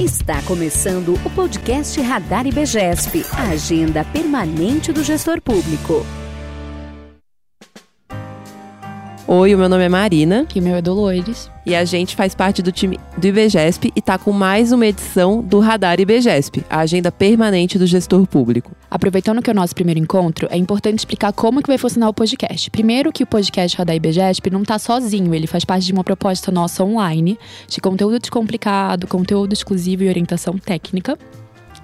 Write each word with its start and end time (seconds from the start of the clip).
Está 0.00 0.40
começando 0.44 1.12
o 1.26 1.30
podcast 1.30 2.00
Radar 2.00 2.46
IBGESP, 2.46 3.22
a 3.32 3.50
agenda 3.50 4.02
permanente 4.02 4.94
do 4.94 5.04
gestor 5.04 5.42
público. 5.42 6.06
Oi, 9.32 9.54
o 9.54 9.58
meu 9.58 9.68
nome 9.68 9.84
é 9.84 9.88
Marina. 9.88 10.44
E 10.52 10.58
o 10.58 10.62
meu 10.62 10.74
é 10.74 10.82
Dolores. 10.82 11.48
E 11.64 11.72
a 11.72 11.84
gente 11.84 12.16
faz 12.16 12.34
parte 12.34 12.60
do 12.62 12.72
time 12.72 12.98
do 13.16 13.28
IBGESP 13.28 13.92
e 13.94 14.00
está 14.00 14.18
com 14.18 14.32
mais 14.32 14.72
uma 14.72 14.84
edição 14.84 15.40
do 15.40 15.60
Radar 15.60 16.00
IBGESP, 16.00 16.64
a 16.68 16.80
agenda 16.80 17.12
permanente 17.12 17.78
do 17.78 17.86
gestor 17.86 18.26
público. 18.26 18.72
Aproveitando 18.90 19.40
que 19.40 19.48
é 19.48 19.52
o 19.52 19.54
nosso 19.54 19.72
primeiro 19.72 20.00
encontro, 20.00 20.48
é 20.50 20.56
importante 20.56 20.98
explicar 20.98 21.32
como 21.32 21.62
que 21.62 21.68
vai 21.68 21.78
funcionar 21.78 22.08
o 22.08 22.12
podcast. 22.12 22.68
Primeiro 22.72 23.12
que 23.12 23.22
o 23.22 23.26
podcast 23.26 23.78
Radar 23.78 23.94
IBGESP 23.94 24.50
não 24.50 24.62
está 24.62 24.80
sozinho, 24.80 25.32
ele 25.32 25.46
faz 25.46 25.64
parte 25.64 25.86
de 25.86 25.92
uma 25.92 26.02
proposta 26.02 26.50
nossa 26.50 26.82
online, 26.82 27.38
de 27.68 27.80
conteúdo 27.80 28.18
descomplicado, 28.18 29.06
conteúdo 29.06 29.52
exclusivo 29.52 30.02
e 30.02 30.08
orientação 30.08 30.58
técnica. 30.58 31.16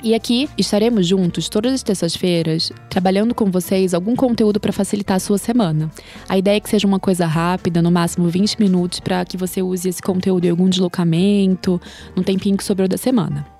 E 0.02 0.14
aqui 0.14 0.48
estaremos 0.58 1.06
juntos 1.06 1.48
todas 1.48 1.72
as 1.72 1.82
terças-feiras, 1.82 2.70
trabalhando 2.88 3.34
com 3.34 3.50
vocês 3.50 3.94
algum 3.94 4.14
conteúdo 4.14 4.60
para 4.60 4.72
facilitar 4.72 5.16
a 5.16 5.20
sua 5.20 5.38
semana. 5.38 5.90
A 6.28 6.36
ideia 6.36 6.58
é 6.58 6.60
que 6.60 6.68
seja 6.68 6.86
uma 6.86 7.00
coisa 7.00 7.26
rápida, 7.26 7.80
no 7.80 7.90
máximo 7.90 8.28
20 8.28 8.60
minutos, 8.60 9.00
para 9.00 9.24
que 9.24 9.36
você 9.36 9.62
use 9.62 9.88
esse 9.88 10.02
conteúdo 10.02 10.44
em 10.44 10.50
algum 10.50 10.68
deslocamento, 10.68 11.80
num 12.14 12.22
tempinho 12.22 12.56
que 12.56 12.64
sobrou 12.64 12.86
da 12.86 12.98
semana. 12.98 13.55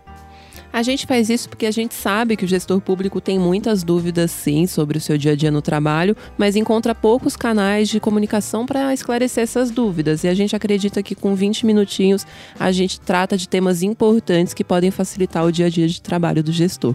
A 0.76 0.82
gente 0.82 1.06
faz 1.06 1.30
isso 1.30 1.48
porque 1.48 1.64
a 1.64 1.70
gente 1.70 1.94
sabe 1.94 2.36
que 2.36 2.44
o 2.44 2.46
gestor 2.46 2.82
público 2.82 3.18
tem 3.18 3.38
muitas 3.38 3.82
dúvidas, 3.82 4.30
sim, 4.30 4.66
sobre 4.66 4.98
o 4.98 5.00
seu 5.00 5.16
dia 5.16 5.32
a 5.32 5.34
dia 5.34 5.50
no 5.50 5.62
trabalho, 5.62 6.14
mas 6.36 6.54
encontra 6.54 6.94
poucos 6.94 7.34
canais 7.34 7.88
de 7.88 7.98
comunicação 7.98 8.66
para 8.66 8.92
esclarecer 8.92 9.44
essas 9.44 9.70
dúvidas. 9.70 10.22
E 10.22 10.28
a 10.28 10.34
gente 10.34 10.54
acredita 10.54 11.02
que 11.02 11.14
com 11.14 11.34
20 11.34 11.64
minutinhos 11.64 12.26
a 12.60 12.70
gente 12.72 13.00
trata 13.00 13.38
de 13.38 13.48
temas 13.48 13.82
importantes 13.82 14.52
que 14.52 14.62
podem 14.62 14.90
facilitar 14.90 15.46
o 15.46 15.50
dia 15.50 15.64
a 15.64 15.70
dia 15.70 15.88
de 15.88 15.98
trabalho 15.98 16.44
do 16.44 16.52
gestor. 16.52 16.94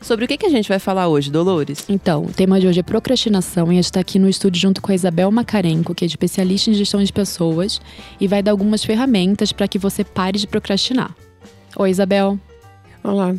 Sobre 0.00 0.24
o 0.24 0.28
que, 0.28 0.36
que 0.36 0.46
a 0.46 0.50
gente 0.50 0.68
vai 0.68 0.80
falar 0.80 1.06
hoje, 1.06 1.30
Dolores? 1.30 1.84
Então, 1.88 2.24
o 2.24 2.32
tema 2.32 2.58
de 2.58 2.66
hoje 2.66 2.80
é 2.80 2.82
procrastinação 2.82 3.68
e 3.68 3.70
a 3.70 3.74
gente 3.74 3.84
está 3.84 4.00
aqui 4.00 4.18
no 4.18 4.28
estúdio 4.28 4.60
junto 4.60 4.82
com 4.82 4.90
a 4.90 4.94
Isabel 4.96 5.30
Macarenco, 5.30 5.94
que 5.94 6.04
é 6.04 6.08
especialista 6.08 6.68
em 6.68 6.74
gestão 6.74 7.00
de 7.00 7.12
pessoas 7.12 7.80
e 8.20 8.26
vai 8.26 8.42
dar 8.42 8.50
algumas 8.50 8.82
ferramentas 8.82 9.52
para 9.52 9.68
que 9.68 9.78
você 9.78 10.02
pare 10.02 10.36
de 10.36 10.48
procrastinar. 10.48 11.14
Oi, 11.76 11.90
Isabel. 11.90 12.38
Olá. 13.02 13.34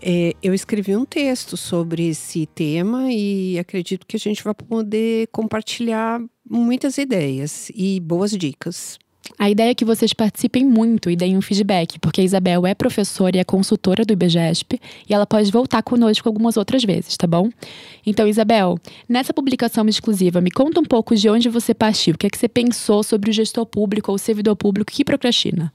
É, 0.00 0.34
eu 0.42 0.54
escrevi 0.54 0.96
um 0.96 1.04
texto 1.04 1.56
sobre 1.56 2.08
esse 2.08 2.46
tema 2.46 3.12
e 3.12 3.58
acredito 3.58 4.06
que 4.06 4.16
a 4.16 4.18
gente 4.18 4.42
vai 4.42 4.54
poder 4.54 5.28
compartilhar 5.30 6.20
muitas 6.48 6.96
ideias 6.96 7.70
e 7.74 8.00
boas 8.00 8.30
dicas. 8.30 8.98
A 9.38 9.50
ideia 9.50 9.72
é 9.72 9.74
que 9.74 9.84
vocês 9.84 10.14
participem 10.14 10.64
muito 10.64 11.10
e 11.10 11.16
deem 11.16 11.36
um 11.36 11.42
feedback, 11.42 11.98
porque 11.98 12.20
a 12.20 12.24
Isabel 12.24 12.66
é 12.66 12.74
professora 12.74 13.36
e 13.36 13.40
é 13.40 13.44
consultora 13.44 14.04
do 14.04 14.12
IBGESP 14.12 14.80
e 15.06 15.12
ela 15.12 15.26
pode 15.26 15.50
voltar 15.50 15.82
conosco 15.82 16.26
algumas 16.28 16.56
outras 16.56 16.82
vezes, 16.82 17.16
tá 17.16 17.26
bom? 17.26 17.50
Então, 18.06 18.26
Isabel, 18.26 18.78
nessa 19.06 19.34
publicação 19.34 19.86
exclusiva, 19.86 20.40
me 20.40 20.50
conta 20.50 20.80
um 20.80 20.84
pouco 20.84 21.14
de 21.14 21.28
onde 21.28 21.50
você 21.50 21.74
partiu, 21.74 22.14
o 22.14 22.18
que 22.18 22.26
é 22.26 22.30
que 22.30 22.38
você 22.38 22.48
pensou 22.48 23.02
sobre 23.02 23.28
o 23.28 23.32
gestor 23.32 23.66
público 23.66 24.10
ou 24.10 24.16
servidor 24.16 24.56
público 24.56 24.90
que 24.90 25.04
procrastina. 25.04 25.72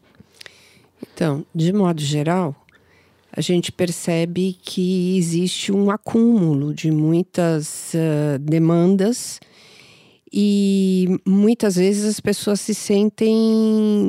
Então, 1.13 1.45
de 1.53 1.71
modo 1.71 2.01
geral, 2.01 2.55
a 3.35 3.41
gente 3.41 3.71
percebe 3.71 4.55
que 4.61 5.17
existe 5.17 5.71
um 5.71 5.89
acúmulo 5.89 6.71
de 6.73 6.91
muitas 6.91 7.91
uh, 7.95 8.37
demandas 8.39 9.39
e 10.31 11.19
muitas 11.25 11.75
vezes 11.75 12.05
as 12.05 12.19
pessoas 12.19 12.61
se 12.61 12.75
sentem 12.75 13.35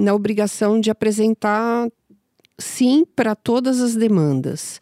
na 0.02 0.14
obrigação 0.14 0.78
de 0.78 0.90
apresentar 0.90 1.88
sim 2.58 3.04
para 3.16 3.34
todas 3.34 3.80
as 3.80 3.94
demandas. 3.94 4.78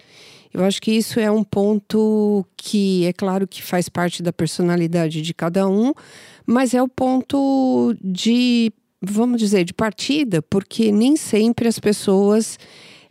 Eu 0.53 0.65
acho 0.65 0.83
que 0.83 0.91
isso 0.91 1.21
é 1.21 1.31
um 1.31 1.45
ponto 1.45 2.45
que 2.57 3.07
é 3.07 3.13
claro 3.13 3.47
que 3.47 3.63
faz 3.63 3.89
parte 3.89 4.23
da 4.23 4.33
personalidade 4.33 5.23
de 5.23 5.33
cada 5.33 5.69
um, 5.69 5.93
mas 6.45 6.75
é 6.75 6.83
o 6.83 6.89
ponto 6.89 7.95
de 8.03 8.73
vamos 9.05 9.41
dizer, 9.41 9.65
de 9.65 9.75
partida, 9.75 10.41
porque 10.43 10.93
nem 10.93 11.17
sempre 11.17 11.67
as 11.67 11.81
pessoas 11.81 12.57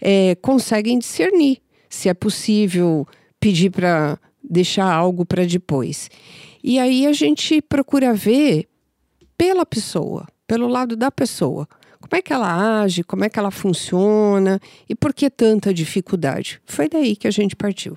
é, 0.02 0.36
conseguem 0.36 0.98
discernir 0.98 1.62
se 1.90 2.10
é 2.10 2.14
possível 2.14 3.08
pedir 3.40 3.70
para 3.70 4.18
deixar 4.44 4.92
algo 4.92 5.26
para 5.26 5.46
depois. 5.46 6.10
E 6.64 6.80
aí 6.80 7.06
a 7.06 7.14
gente 7.14 7.62
procura 7.62 8.14
ver 8.14 8.68
pela 9.38 9.66
pessoa, 9.66 10.28
pelo 10.48 10.68
lado 10.68 10.96
da 10.96 11.12
pessoa. 11.12 11.68
Como 12.00 12.18
é 12.18 12.22
que 12.22 12.34
ela 12.34 12.82
age, 12.82 13.04
como 13.04 13.24
é 13.24 13.30
que 13.30 13.38
ela 13.38 13.52
funciona 13.52 14.60
e 14.90 14.96
por 14.96 15.14
que 15.14 15.30
tanta 15.30 15.74
dificuldade? 15.74 16.60
Foi 16.66 16.90
daí 16.90 17.16
que 17.16 17.28
a 17.28 17.32
gente 17.32 17.56
partiu. 17.56 17.96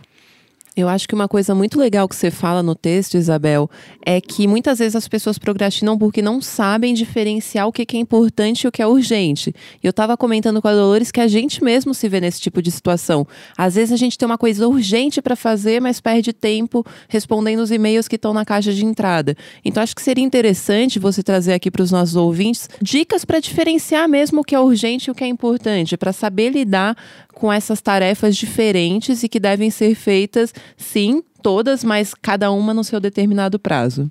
Eu 0.76 0.88
acho 0.88 1.06
que 1.06 1.14
uma 1.14 1.28
coisa 1.28 1.54
muito 1.54 1.78
legal 1.78 2.08
que 2.08 2.16
você 2.16 2.32
fala 2.32 2.60
no 2.60 2.74
texto, 2.74 3.16
Isabel, 3.16 3.70
é 4.04 4.20
que 4.20 4.48
muitas 4.48 4.80
vezes 4.80 4.96
as 4.96 5.06
pessoas 5.06 5.38
procrastinam 5.38 5.96
porque 5.96 6.20
não 6.20 6.42
sabem 6.42 6.92
diferenciar 6.92 7.68
o 7.68 7.72
que 7.72 7.96
é 7.96 8.00
importante 8.00 8.62
e 8.62 8.68
o 8.68 8.72
que 8.72 8.82
é 8.82 8.86
urgente. 8.86 9.54
Eu 9.80 9.90
estava 9.90 10.16
comentando 10.16 10.60
com 10.60 10.66
a 10.66 10.74
Dolores 10.74 11.12
que 11.12 11.20
a 11.20 11.28
gente 11.28 11.62
mesmo 11.62 11.94
se 11.94 12.08
vê 12.08 12.20
nesse 12.20 12.40
tipo 12.40 12.60
de 12.60 12.72
situação. 12.72 13.24
Às 13.56 13.76
vezes 13.76 13.92
a 13.92 13.96
gente 13.96 14.18
tem 14.18 14.26
uma 14.26 14.36
coisa 14.36 14.66
urgente 14.66 15.22
para 15.22 15.36
fazer, 15.36 15.80
mas 15.80 16.00
perde 16.00 16.32
tempo 16.32 16.84
respondendo 17.08 17.60
os 17.60 17.70
e-mails 17.70 18.08
que 18.08 18.16
estão 18.16 18.34
na 18.34 18.44
caixa 18.44 18.72
de 18.72 18.84
entrada. 18.84 19.36
Então 19.64 19.80
acho 19.80 19.94
que 19.94 20.02
seria 20.02 20.24
interessante 20.24 20.98
você 20.98 21.22
trazer 21.22 21.52
aqui 21.52 21.70
para 21.70 21.82
os 21.82 21.92
nossos 21.92 22.16
ouvintes 22.16 22.68
dicas 22.82 23.24
para 23.24 23.38
diferenciar 23.38 24.08
mesmo 24.08 24.40
o 24.40 24.44
que 24.44 24.56
é 24.56 24.58
urgente 24.58 25.08
e 25.08 25.10
o 25.12 25.14
que 25.14 25.22
é 25.22 25.28
importante, 25.28 25.96
para 25.96 26.12
saber 26.12 26.50
lidar 26.50 26.96
com 27.34 27.52
essas 27.52 27.80
tarefas 27.80 28.36
diferentes 28.36 29.22
e 29.22 29.28
que 29.28 29.40
devem 29.40 29.70
ser 29.70 29.94
feitas, 29.94 30.54
sim, 30.76 31.22
todas, 31.42 31.84
mas 31.84 32.14
cada 32.14 32.50
uma 32.50 32.72
no 32.72 32.84
seu 32.84 33.00
determinado 33.00 33.58
prazo. 33.58 34.10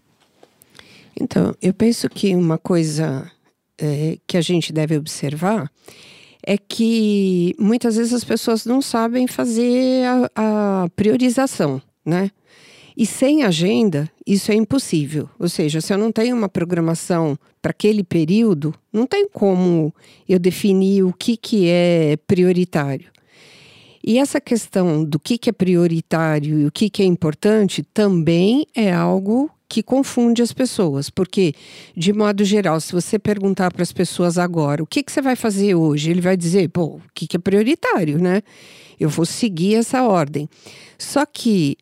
Então, 1.19 1.55
eu 1.61 1.73
penso 1.73 2.09
que 2.09 2.35
uma 2.35 2.57
coisa 2.57 3.31
é, 3.77 4.17
que 4.25 4.37
a 4.37 4.41
gente 4.41 4.73
deve 4.73 4.97
observar 4.97 5.71
é 6.45 6.57
que 6.57 7.55
muitas 7.57 7.95
vezes 7.95 8.13
as 8.13 8.23
pessoas 8.23 8.65
não 8.65 8.81
sabem 8.81 9.27
fazer 9.27 10.05
a, 10.05 10.83
a 10.83 10.89
priorização, 10.95 11.81
né? 12.05 12.29
E 12.95 13.05
sem 13.07 13.43
agenda, 13.43 14.07
isso 14.25 14.51
é 14.51 14.55
impossível. 14.55 15.27
Ou 15.39 15.49
seja, 15.49 15.81
se 15.81 15.91
eu 15.91 15.97
não 15.97 16.11
tenho 16.11 16.35
uma 16.35 16.47
programação 16.47 17.37
para 17.59 17.71
aquele 17.71 18.03
período, 18.03 18.73
não 18.91 19.07
tem 19.07 19.27
como 19.27 19.93
eu 20.29 20.37
definir 20.37 21.03
o 21.03 21.11
que, 21.11 21.35
que 21.35 21.67
é 21.67 22.17
prioritário. 22.27 23.12
E 24.03 24.17
essa 24.17 24.41
questão 24.41 25.03
do 25.03 25.17
que, 25.17 25.37
que 25.37 25.49
é 25.49 25.53
prioritário 25.53 26.59
e 26.59 26.65
o 26.65 26.71
que, 26.71 26.89
que 26.89 27.01
é 27.01 27.05
importante 27.05 27.83
também 27.83 28.67
é 28.75 28.91
algo 28.91 29.49
que 29.69 29.81
confunde 29.81 30.41
as 30.43 30.53
pessoas, 30.53 31.09
porque, 31.09 31.55
de 31.97 32.13
modo 32.13 32.43
geral, 32.43 32.79
se 32.79 32.91
você 32.91 33.17
perguntar 33.17 33.73
para 33.73 33.81
as 33.81 33.91
pessoas 33.91 34.37
agora 34.37 34.83
o 34.83 34.85
que, 34.85 35.01
que 35.01 35.11
você 35.11 35.19
vai 35.19 35.35
fazer 35.35 35.73
hoje, 35.73 36.11
ele 36.11 36.21
vai 36.21 36.37
dizer, 36.37 36.69
pô, 36.69 36.97
o 36.97 37.01
que, 37.11 37.25
que 37.25 37.37
é 37.37 37.39
prioritário, 37.39 38.19
né? 38.19 38.43
Eu 38.99 39.09
vou 39.09 39.25
seguir 39.25 39.75
essa 39.75 40.03
ordem. 40.03 40.47
Só 40.99 41.25
que 41.25 41.75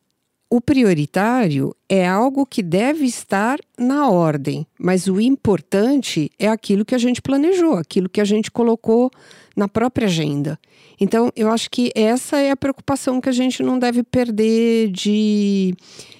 o 0.49 0.61
prioritário 0.61 1.75
é 1.89 2.07
algo 2.07 2.45
que 2.45 2.63
deve 2.63 3.05
estar 3.05 3.57
na 3.77 4.09
ordem, 4.09 4.65
mas 4.79 5.07
o 5.07 5.19
importante 5.19 6.29
é 6.37 6.47
aquilo 6.47 6.85
que 6.85 6.95
a 6.95 6.97
gente 6.97 7.21
planejou, 7.21 7.73
aquilo 7.73 8.07
que 8.07 8.21
a 8.21 8.25
gente 8.25 8.51
colocou 8.51 9.11
na 9.55 9.67
própria 9.67 10.07
agenda. 10.07 10.59
Então, 10.99 11.31
eu 11.35 11.49
acho 11.49 11.69
que 11.69 11.91
essa 11.95 12.37
é 12.37 12.51
a 12.51 12.57
preocupação 12.57 13.19
que 13.19 13.29
a 13.29 13.33
gente 13.33 13.63
não 13.63 13.77
deve 13.77 14.03
perder 14.03 14.89
de, 14.89 15.75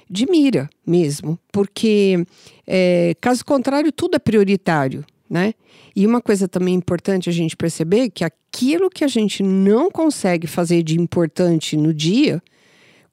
de 0.09 0.25
mira 0.25 0.69
mesmo, 0.85 1.39
porque 1.51 2.25
é, 2.67 3.15
caso 3.21 3.45
contrário, 3.45 3.91
tudo 3.91 4.15
é 4.15 4.19
prioritário. 4.19 5.05
Né? 5.29 5.53
E 5.95 6.05
uma 6.05 6.19
coisa 6.19 6.45
também 6.45 6.75
importante 6.75 7.29
a 7.29 7.31
gente 7.31 7.55
perceber 7.55 8.09
que 8.09 8.25
aquilo 8.25 8.89
que 8.89 9.05
a 9.05 9.07
gente 9.07 9.41
não 9.41 9.89
consegue 9.89 10.45
fazer 10.45 10.83
de 10.83 10.99
importante 10.99 11.77
no 11.77 11.93
dia, 11.93 12.43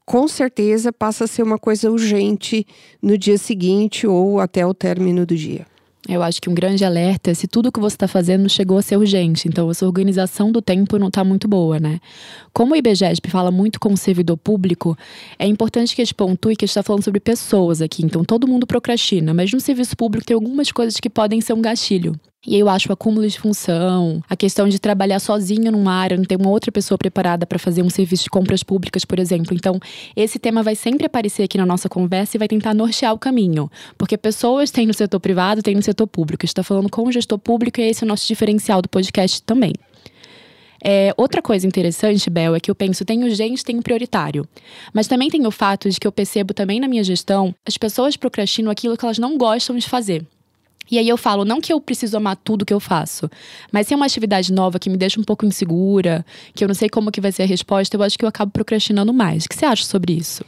com 0.05 0.27
certeza 0.27 0.93
passa 0.93 1.25
a 1.25 1.27
ser 1.29 1.43
uma 1.43 1.59
coisa 1.59 1.91
urgente 1.91 2.67
no 3.01 3.17
dia 3.17 3.39
seguinte 3.39 4.05
ou 4.05 4.41
até 4.41 4.67
o 4.67 4.75
término 4.75 5.25
do 5.25 5.37
dia. 5.37 5.65
Eu 6.09 6.23
acho 6.23 6.41
que 6.41 6.49
um 6.49 6.55
grande 6.55 6.87
alerta 6.87 7.31
é 7.31 7.35
se 7.35 7.47
tudo 7.47 7.71
que 7.71 7.79
você 7.79 7.95
está 7.95 8.09
fazendo 8.09 8.49
chegou 8.49 8.79
a 8.79 8.83
ser 8.83 8.97
urgente. 8.97 9.47
Então, 9.47 9.71
essa 9.71 9.85
organização 9.85 10.51
do 10.51 10.63
tempo 10.63 10.99
não 10.99 11.09
está 11.09 11.23
muito 11.23 11.47
boa, 11.47 11.79
né? 11.79 12.01
Como 12.51 12.73
o 12.73 12.77
IBGESP 12.77 13.29
fala 13.29 13.51
muito 13.51 13.79
com 13.79 13.93
o 13.93 13.97
servidor 13.97 14.39
público, 14.39 14.97
é 15.39 15.47
importante 15.47 15.95
que 15.95 16.01
a 16.01 16.05
gente 16.05 16.15
pontue 16.15 16.57
que 16.57 16.65
a 16.65 16.67
gente 16.67 16.71
está 16.71 16.83
falando 16.83 17.05
sobre 17.05 17.21
pessoas 17.21 17.83
aqui. 17.83 18.03
Então, 18.03 18.25
todo 18.25 18.49
mundo 18.49 18.67
procrastina, 18.67 19.35
mas 19.35 19.53
no 19.53 19.61
serviço 19.61 19.95
público 19.95 20.25
tem 20.25 20.35
algumas 20.35 20.73
coisas 20.73 20.99
que 20.99 21.11
podem 21.11 21.43
ser 21.43 21.53
um 21.53 21.61
gatilho. 21.61 22.19
E 22.47 22.57
eu 22.57 22.69
acho 22.69 22.89
o 22.89 22.93
acúmulo 22.93 23.27
de 23.27 23.39
função, 23.39 24.23
a 24.31 24.37
questão 24.37 24.69
de 24.69 24.79
trabalhar 24.79 25.19
sozinho 25.19 25.73
numa 25.73 25.93
área, 25.93 26.17
não 26.17 26.25
ter 26.25 26.37
uma 26.37 26.51
outra 26.51 26.71
pessoa 26.71 26.97
preparada 26.97 27.45
para 27.45 27.59
fazer 27.59 27.83
um 27.83 27.91
serviço 27.91 28.25
de 28.25 28.31
compras 28.31 28.63
públicas, 28.63 29.05
por 29.05 29.19
exemplo. 29.19 29.55
Então, 29.55 29.81
esse 30.15 30.39
tema 30.39 30.63
vai 30.63 30.77
sempre 30.77 31.05
aparecer 31.05 31.43
aqui 31.43 31.59
na 31.59 31.67
nossa 31.67 31.89
conversa 31.89 32.37
e 32.37 32.39
vai 32.39 32.47
tentar 32.47 32.75
nortear 32.75 33.13
o 33.13 33.19
caminho. 33.19 33.69
Porque 33.99 34.17
pessoas 34.17 34.71
têm 34.71 34.87
no 34.87 34.95
setor 34.95 35.19
privado, 35.19 35.63
têm 35.63 35.75
no 35.75 35.83
setor 35.83 36.07
público. 36.07 36.45
Está 36.45 36.63
falando 36.63 36.89
com 36.89 37.09
o 37.09 37.13
gestor 37.13 37.39
público 37.39 37.81
e 37.81 37.89
esse 37.89 38.05
é 38.05 38.07
o 38.07 38.09
nosso 38.09 38.27
diferencial 38.29 38.81
do 38.81 38.89
podcast 38.89 39.43
também. 39.43 39.73
É, 40.83 41.13
outra 41.17 41.43
coisa 41.43 41.67
interessante, 41.67 42.31
Bel, 42.31 42.55
é 42.55 42.61
que 42.61 42.71
eu 42.71 42.75
penso, 42.75 43.05
tem 43.05 43.25
urgente, 43.25 43.65
tem 43.65 43.83
prioritário. 43.83 44.47
Mas 44.95 45.09
também 45.09 45.29
tem 45.29 45.45
o 45.45 45.51
fato 45.51 45.91
de 45.91 45.99
que 45.99 46.07
eu 46.07 46.13
percebo 46.13 46.55
também 46.55 46.79
na 46.79 46.87
minha 46.87 47.03
gestão, 47.03 47.53
as 47.67 47.77
pessoas 47.77 48.17
procrastinam 48.17 48.71
aquilo 48.71 48.97
que 48.97 49.05
elas 49.05 49.19
não 49.19 49.37
gostam 49.37 49.77
de 49.77 49.89
fazer. 49.89 50.25
E 50.91 50.99
aí 50.99 51.09
eu 51.09 51.17
falo, 51.17 51.45
não 51.45 51.61
que 51.61 51.73
eu 51.73 51.81
preciso 51.81 52.17
amar 52.17 52.37
tudo 52.37 52.65
que 52.65 52.73
eu 52.73 52.81
faço, 52.81 53.31
mas 53.73 53.87
se 53.87 53.95
é 53.95 53.97
uma 53.97 54.07
atividade 54.07 54.53
nova 54.53 54.79
que 54.79 54.89
me 54.89 54.97
deixa 54.97 55.21
um 55.21 55.25
pouco 55.25 55.45
insegura, 55.45 56.25
que 56.55 56.65
eu 56.65 56.69
não 56.69 56.75
sei 56.75 56.89
como 56.89 57.11
que 57.11 57.21
vai 57.21 57.33
ser 57.33 57.43
a 57.43 57.47
resposta, 57.47 57.97
eu 57.97 58.03
acho 58.03 58.19
que 58.19 58.25
eu 58.25 58.29
acabo 58.29 58.51
procrastinando 58.53 59.13
mais. 59.13 59.45
O 59.45 59.49
que 59.49 59.55
você 59.55 59.65
acha 59.65 59.85
sobre 59.85 60.13
isso? 60.13 60.45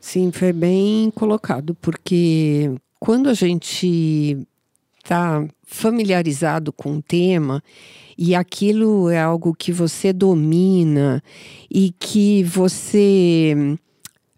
Sim, 0.00 0.32
foi 0.32 0.52
bem 0.52 1.10
colocado, 1.14 1.76
porque 1.80 2.72
quando 2.98 3.28
a 3.28 3.34
gente 3.34 4.38
está 5.02 5.44
familiarizado 5.64 6.72
com 6.72 6.96
o 6.96 7.02
tema 7.02 7.62
e 8.16 8.34
aquilo 8.34 9.08
é 9.08 9.20
algo 9.20 9.54
que 9.54 9.72
você 9.72 10.12
domina 10.12 11.22
e 11.70 11.92
que 11.98 12.42
você. 12.44 13.76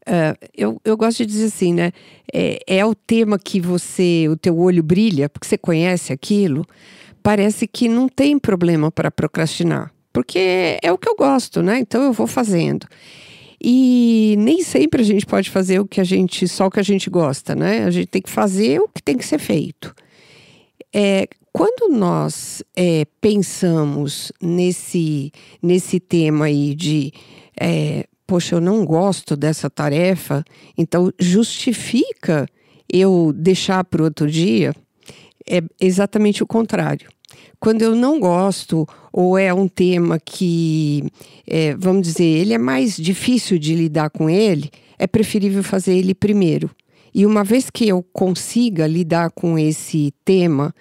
Uh, 0.06 0.36
eu, 0.54 0.80
eu 0.84 0.96
gosto 0.96 1.18
de 1.18 1.26
dizer 1.26 1.46
assim, 1.46 1.72
né? 1.72 1.90
É, 2.32 2.60
é 2.66 2.84
o 2.84 2.94
tema 2.94 3.38
que 3.38 3.60
você, 3.60 4.26
o 4.28 4.36
teu 4.36 4.58
olho 4.58 4.82
brilha, 4.82 5.28
porque 5.28 5.46
você 5.46 5.56
conhece 5.56 6.12
aquilo, 6.12 6.66
parece 7.22 7.66
que 7.66 7.88
não 7.88 8.08
tem 8.08 8.38
problema 8.38 8.90
para 8.90 9.10
procrastinar, 9.10 9.90
porque 10.12 10.78
é 10.82 10.92
o 10.92 10.98
que 10.98 11.08
eu 11.08 11.16
gosto, 11.16 11.62
né? 11.62 11.78
Então 11.78 12.02
eu 12.02 12.12
vou 12.12 12.26
fazendo. 12.26 12.86
E 13.66 14.34
nem 14.38 14.62
sempre 14.62 15.00
a 15.00 15.04
gente 15.04 15.24
pode 15.24 15.48
fazer 15.48 15.80
o 15.80 15.86
que 15.86 16.00
a 16.00 16.04
gente, 16.04 16.46
só 16.46 16.66
o 16.66 16.70
que 16.70 16.80
a 16.80 16.84
gente 16.84 17.08
gosta, 17.08 17.54
né? 17.54 17.84
A 17.84 17.90
gente 17.90 18.08
tem 18.08 18.20
que 18.20 18.28
fazer 18.28 18.78
o 18.80 18.88
que 18.88 19.02
tem 19.02 19.16
que 19.16 19.24
ser 19.24 19.38
feito. 19.38 19.94
É, 20.92 21.26
quando 21.50 21.90
nós 21.96 22.62
é, 22.76 23.06
pensamos 23.20 24.32
nesse, 24.42 25.32
nesse 25.62 25.98
tema 25.98 26.44
aí 26.44 26.74
de, 26.74 27.10
é, 27.58 28.06
poxa, 28.26 28.56
eu 28.56 28.60
não 28.60 28.84
gosto 28.84 29.36
dessa 29.36 29.68
tarefa, 29.68 30.44
então 30.76 31.12
justifica 31.18 32.46
eu 32.92 33.32
deixar 33.34 33.84
para 33.84 34.02
o 34.02 34.04
outro 34.04 34.30
dia, 34.30 34.74
é 35.48 35.62
exatamente 35.80 36.42
o 36.42 36.46
contrário. 36.46 37.08
Quando 37.58 37.82
eu 37.82 37.94
não 37.94 38.20
gosto, 38.20 38.86
ou 39.12 39.38
é 39.38 39.52
um 39.52 39.66
tema 39.66 40.18
que, 40.18 41.04
é, 41.46 41.74
vamos 41.76 42.02
dizer, 42.02 42.24
ele 42.24 42.52
é 42.52 42.58
mais 42.58 42.96
difícil 42.96 43.58
de 43.58 43.74
lidar 43.74 44.10
com 44.10 44.28
ele, 44.28 44.70
é 44.98 45.06
preferível 45.06 45.62
fazer 45.62 45.96
ele 45.96 46.14
primeiro. 46.14 46.70
E 47.14 47.24
uma 47.24 47.44
vez 47.44 47.70
que 47.70 47.88
eu 47.88 48.04
consiga 48.12 48.86
lidar 48.86 49.30
com 49.30 49.58
esse 49.58 50.12
tema, 50.24 50.74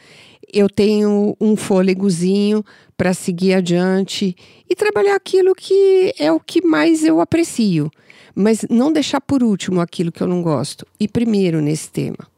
eu 0.53 0.69
tenho 0.69 1.35
um 1.41 1.55
fôlegozinho 1.55 2.63
para 2.95 3.13
seguir 3.13 3.55
adiante 3.55 4.35
e 4.69 4.75
trabalhar 4.75 5.15
aquilo 5.15 5.55
que 5.55 6.13
é 6.17 6.31
o 6.31 6.39
que 6.39 6.65
mais 6.65 7.03
eu 7.03 7.19
aprecio, 7.19 7.89
mas 8.35 8.65
não 8.69 8.93
deixar 8.93 9.19
por 9.19 9.43
último 9.43 9.81
aquilo 9.81 10.11
que 10.11 10.21
eu 10.21 10.27
não 10.27 10.41
gosto 10.41 10.85
e 10.99 11.07
primeiro 11.07 11.59
nesse 11.59 11.89
tema. 11.89 12.32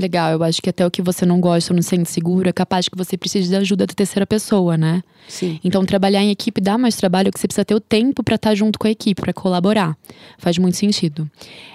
Legal, 0.00 0.32
eu 0.32 0.42
acho 0.42 0.62
que 0.62 0.70
até 0.70 0.86
o 0.86 0.90
que 0.90 1.02
você 1.02 1.26
não 1.26 1.38
gosta 1.40 1.74
ou 1.74 1.76
não 1.76 1.82
sente 1.82 2.08
seguro 2.08 2.48
é 2.48 2.52
capaz 2.52 2.88
que 2.88 2.96
você 2.96 3.18
precise 3.18 3.50
de 3.50 3.56
ajuda 3.56 3.86
da 3.86 3.92
terceira 3.92 4.26
pessoa, 4.26 4.74
né? 4.74 5.02
Sim. 5.28 5.60
Então, 5.62 5.84
trabalhar 5.84 6.22
em 6.22 6.30
equipe 6.30 6.58
dá 6.58 6.78
mais 6.78 6.96
trabalho, 6.96 7.30
que 7.30 7.38
você 7.38 7.46
precisa 7.46 7.66
ter 7.66 7.74
o 7.74 7.80
tempo 7.80 8.24
para 8.24 8.36
estar 8.36 8.50
tá 8.50 8.54
junto 8.54 8.78
com 8.78 8.86
a 8.86 8.90
equipe, 8.90 9.20
para 9.20 9.34
colaborar. 9.34 9.94
Faz 10.38 10.56
muito 10.56 10.78
sentido. 10.78 11.30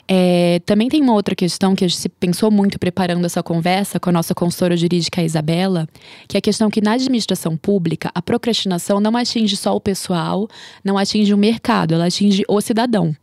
É, 0.07 0.59
também 0.65 0.89
tem 0.89 1.03
uma 1.03 1.13
outra 1.13 1.35
questão 1.35 1.75
que 1.75 1.85
a 1.85 1.87
gente 1.87 2.09
pensou 2.19 2.49
muito 2.49 2.79
preparando 2.79 3.23
essa 3.25 3.43
conversa 3.43 3.99
com 3.99 4.09
a 4.09 4.13
nossa 4.13 4.33
consultora 4.33 4.75
jurídica 4.75 5.21
Isabela, 5.21 5.87
que 6.27 6.35
é 6.35 6.39
a 6.39 6.41
questão 6.41 6.71
que 6.71 6.81
na 6.81 6.93
administração 6.93 7.55
pública 7.55 8.09
a 8.15 8.23
procrastinação 8.23 8.99
não 8.99 9.15
atinge 9.15 9.55
só 9.55 9.75
o 9.75 9.79
pessoal, 9.79 10.47
não 10.83 10.97
atinge 10.97 11.31
o 11.31 11.37
mercado, 11.37 11.93
ela 11.93 12.07
atinge 12.07 12.43
o 12.47 12.59
cidadão. 12.59 13.15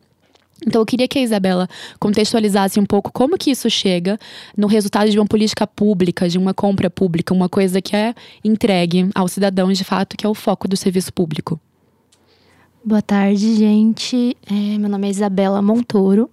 Então 0.67 0.81
eu 0.81 0.87
queria 0.87 1.09
que 1.09 1.19
a 1.19 1.23
Isabela 1.23 1.69
contextualizasse 1.99 2.79
um 2.79 2.87
pouco 2.87 3.13
como 3.13 3.37
que 3.37 3.51
isso 3.51 3.69
chega 3.69 4.19
no 4.57 4.67
resultado 4.67 5.11
de 5.11 5.19
uma 5.19 5.27
política 5.27 5.67
pública, 5.67 6.29
de 6.29 6.39
uma 6.39 6.55
compra 6.55 6.89
pública, 6.89 7.35
uma 7.35 7.49
coisa 7.49 7.81
que 7.81 7.97
é 7.97 8.15
entregue 8.45 9.09
ao 9.15 9.27
cidadão 9.29 9.73
de 9.73 9.85
fato, 9.85 10.17
que 10.17 10.25
é 10.25 10.29
o 10.29 10.35
foco 10.35 10.69
do 10.69 10.77
serviço 10.77 11.13
público. 11.13 11.61
Boa 12.85 13.03
tarde, 13.03 13.55
gente. 13.55 14.37
É, 14.51 14.79
meu 14.79 14.89
nome 14.89 15.07
é 15.07 15.11
Isabela 15.11 15.63
Montoro. 15.63 16.29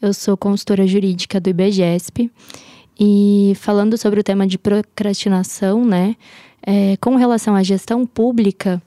Eu 0.00 0.12
sou 0.12 0.36
consultora 0.36 0.86
jurídica 0.86 1.40
do 1.40 1.48
IBGESP. 1.48 2.30
E 2.98 3.52
falando 3.56 3.96
sobre 3.98 4.20
o 4.20 4.22
tema 4.22 4.46
de 4.46 4.56
procrastinação, 4.56 5.84
né, 5.84 6.16
é, 6.62 6.96
com 6.96 7.16
relação 7.16 7.54
à 7.54 7.62
gestão 7.62 8.06
pública, 8.06 8.82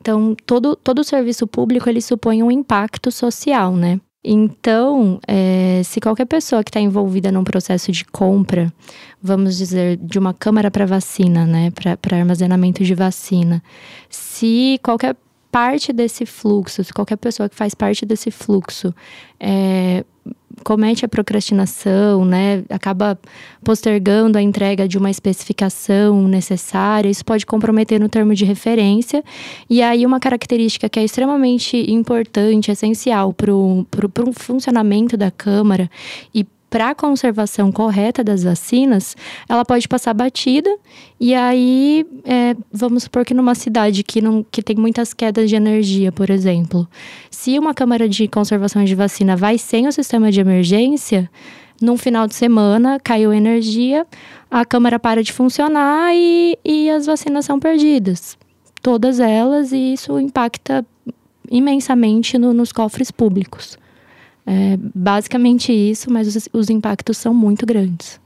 então 0.00 0.36
todo, 0.44 0.76
todo 0.76 1.02
serviço 1.02 1.46
público 1.46 1.88
ele 1.88 2.02
supõe 2.02 2.42
um 2.42 2.50
impacto 2.50 3.10
social, 3.10 3.74
né? 3.74 4.00
Então, 4.24 5.20
é, 5.28 5.82
se 5.84 6.00
qualquer 6.00 6.24
pessoa 6.24 6.64
que 6.64 6.70
está 6.70 6.80
envolvida 6.80 7.30
num 7.30 7.44
processo 7.44 7.92
de 7.92 8.06
compra, 8.06 8.72
vamos 9.22 9.58
dizer, 9.58 9.98
de 9.98 10.18
uma 10.18 10.32
câmara 10.32 10.70
para 10.70 10.86
vacina, 10.86 11.44
né, 11.44 11.70
para 11.70 12.16
armazenamento 12.16 12.82
de 12.82 12.94
vacina, 12.94 13.62
se 14.08 14.80
qualquer 14.82 15.14
parte 15.52 15.92
desse 15.92 16.24
fluxo, 16.24 16.82
se 16.82 16.92
qualquer 16.92 17.16
pessoa 17.16 17.48
que 17.48 17.54
faz 17.54 17.74
parte 17.74 18.06
desse 18.06 18.30
fluxo 18.30 18.94
é, 19.38 20.04
comete 20.62 21.04
a 21.04 21.08
procrastinação, 21.08 22.24
né, 22.24 22.62
acaba 22.68 23.18
postergando 23.62 24.38
a 24.38 24.42
entrega 24.42 24.86
de 24.86 24.98
uma 24.98 25.10
especificação 25.10 26.28
necessária, 26.28 27.08
isso 27.08 27.24
pode 27.24 27.46
comprometer 27.46 27.98
no 27.98 28.08
termo 28.08 28.34
de 28.34 28.44
referência. 28.44 29.24
E 29.68 29.82
aí, 29.82 30.04
uma 30.04 30.20
característica 30.20 30.88
que 30.88 30.98
é 30.98 31.04
extremamente 31.04 31.90
importante, 31.90 32.70
essencial 32.70 33.32
para 33.32 33.52
o 33.52 33.86
funcionamento 34.34 35.16
da 35.16 35.30
Câmara 35.30 35.90
e 36.34 36.46
para 36.74 36.90
a 36.90 36.94
conservação 36.94 37.70
correta 37.70 38.24
das 38.24 38.42
vacinas, 38.42 39.16
ela 39.48 39.64
pode 39.64 39.86
passar 39.86 40.12
batida. 40.12 40.68
E 41.20 41.32
aí, 41.32 42.04
é, 42.24 42.56
vamos 42.72 43.04
supor 43.04 43.24
que 43.24 43.32
numa 43.32 43.54
cidade 43.54 44.02
que, 44.02 44.20
não, 44.20 44.44
que 44.50 44.60
tem 44.60 44.74
muitas 44.74 45.14
quedas 45.14 45.48
de 45.48 45.54
energia, 45.54 46.10
por 46.10 46.30
exemplo, 46.30 46.88
se 47.30 47.56
uma 47.60 47.72
câmara 47.72 48.08
de 48.08 48.26
conservação 48.26 48.84
de 48.84 48.92
vacina 48.92 49.36
vai 49.36 49.56
sem 49.56 49.86
o 49.86 49.92
sistema 49.92 50.32
de 50.32 50.40
emergência, 50.40 51.30
num 51.80 51.96
final 51.96 52.26
de 52.26 52.34
semana 52.34 52.98
caiu 52.98 53.32
energia, 53.32 54.04
a 54.50 54.64
câmara 54.64 54.98
para 54.98 55.22
de 55.22 55.32
funcionar 55.32 56.12
e, 56.12 56.58
e 56.64 56.90
as 56.90 57.06
vacinas 57.06 57.44
são 57.44 57.60
perdidas. 57.60 58.36
Todas 58.82 59.20
elas, 59.20 59.70
e 59.70 59.92
isso 59.92 60.18
impacta 60.18 60.84
imensamente 61.48 62.36
no, 62.36 62.52
nos 62.52 62.72
cofres 62.72 63.12
públicos. 63.12 63.78
É 64.46 64.76
basicamente 64.94 65.72
isso, 65.72 66.10
mas 66.10 66.34
os, 66.34 66.48
os 66.52 66.70
impactos 66.70 67.16
são 67.16 67.32
muito 67.32 67.64
grandes. 67.64 68.20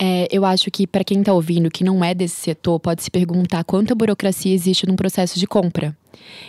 É, 0.00 0.28
eu 0.30 0.44
acho 0.44 0.70
que 0.70 0.86
para 0.86 1.02
quem 1.02 1.20
está 1.20 1.32
ouvindo 1.32 1.68
que 1.68 1.82
não 1.82 2.04
é 2.04 2.14
desse 2.14 2.36
setor, 2.36 2.78
pode 2.78 3.02
se 3.02 3.10
perguntar 3.10 3.64
quanta 3.64 3.96
burocracia 3.96 4.54
existe 4.54 4.86
num 4.86 4.94
processo 4.94 5.38
de 5.38 5.46
compra. 5.46 5.96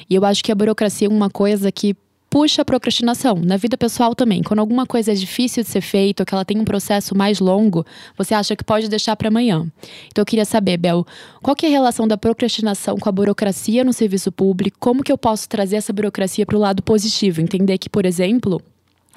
E 0.08 0.14
eu 0.14 0.24
acho 0.24 0.44
que 0.44 0.52
a 0.52 0.56
burocracia 0.56 1.08
é 1.08 1.10
uma 1.10 1.32
coisa 1.32 1.72
que 1.72 1.96
puxa 2.30 2.62
a 2.62 2.66
procrastinação. 2.66 3.36
Na 3.36 3.58
vida 3.58 3.78
pessoal 3.78 4.14
também. 4.14 4.44
Quando 4.44 4.60
alguma 4.60 4.86
coisa 4.86 5.12
é 5.12 5.16
difícil 5.16 5.64
de 5.64 5.70
ser 5.70 5.82
feita, 5.82 6.22
ou 6.22 6.26
que 6.26 6.34
ela 6.34 6.46
tem 6.46 6.60
um 6.60 6.66
processo 6.66 7.18
mais 7.18 7.40
longo, 7.40 7.86
você 8.18 8.34
acha 8.34 8.56
que 8.56 8.64
pode 8.64 8.88
deixar 8.88 9.16
para 9.16 9.30
amanhã. 9.30 9.68
Então 10.08 10.22
eu 10.22 10.26
queria 10.26 10.46
saber, 10.46 10.78
Bel, 10.78 11.06
qual 11.42 11.56
que 11.56 11.66
é 11.66 11.70
a 11.70 11.72
relação 11.72 12.08
da 12.08 12.18
procrastinação 12.18 12.98
com 12.98 13.10
a 13.10 13.12
burocracia 13.12 13.84
no 13.84 13.94
serviço 13.94 14.32
público? 14.32 14.78
Como 14.80 15.04
que 15.04 15.12
eu 15.12 15.18
posso 15.18 15.50
trazer 15.50 15.78
essa 15.78 15.92
burocracia 15.92 16.46
para 16.46 16.56
o 16.56 16.60
lado 16.60 16.84
positivo? 16.84 17.42
Entender 17.42 17.78
que, 17.78 17.90
por 17.90 18.06
exemplo, 18.06 18.62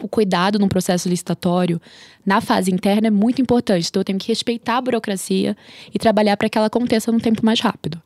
o 0.00 0.08
cuidado 0.08 0.58
no 0.58 0.68
processo 0.68 1.08
licitatório, 1.08 1.80
na 2.24 2.40
fase 2.40 2.72
interna, 2.72 3.08
é 3.08 3.10
muito 3.10 3.42
importante. 3.42 3.88
Então, 3.88 4.00
eu 4.00 4.04
tenho 4.04 4.18
que 4.18 4.28
respeitar 4.28 4.78
a 4.78 4.80
burocracia 4.80 5.56
e 5.92 5.98
trabalhar 5.98 6.36
para 6.36 6.48
que 6.48 6.56
ela 6.56 6.68
aconteça 6.68 7.12
num 7.12 7.20
tempo 7.20 7.44
mais 7.44 7.60
rápido. 7.60 8.00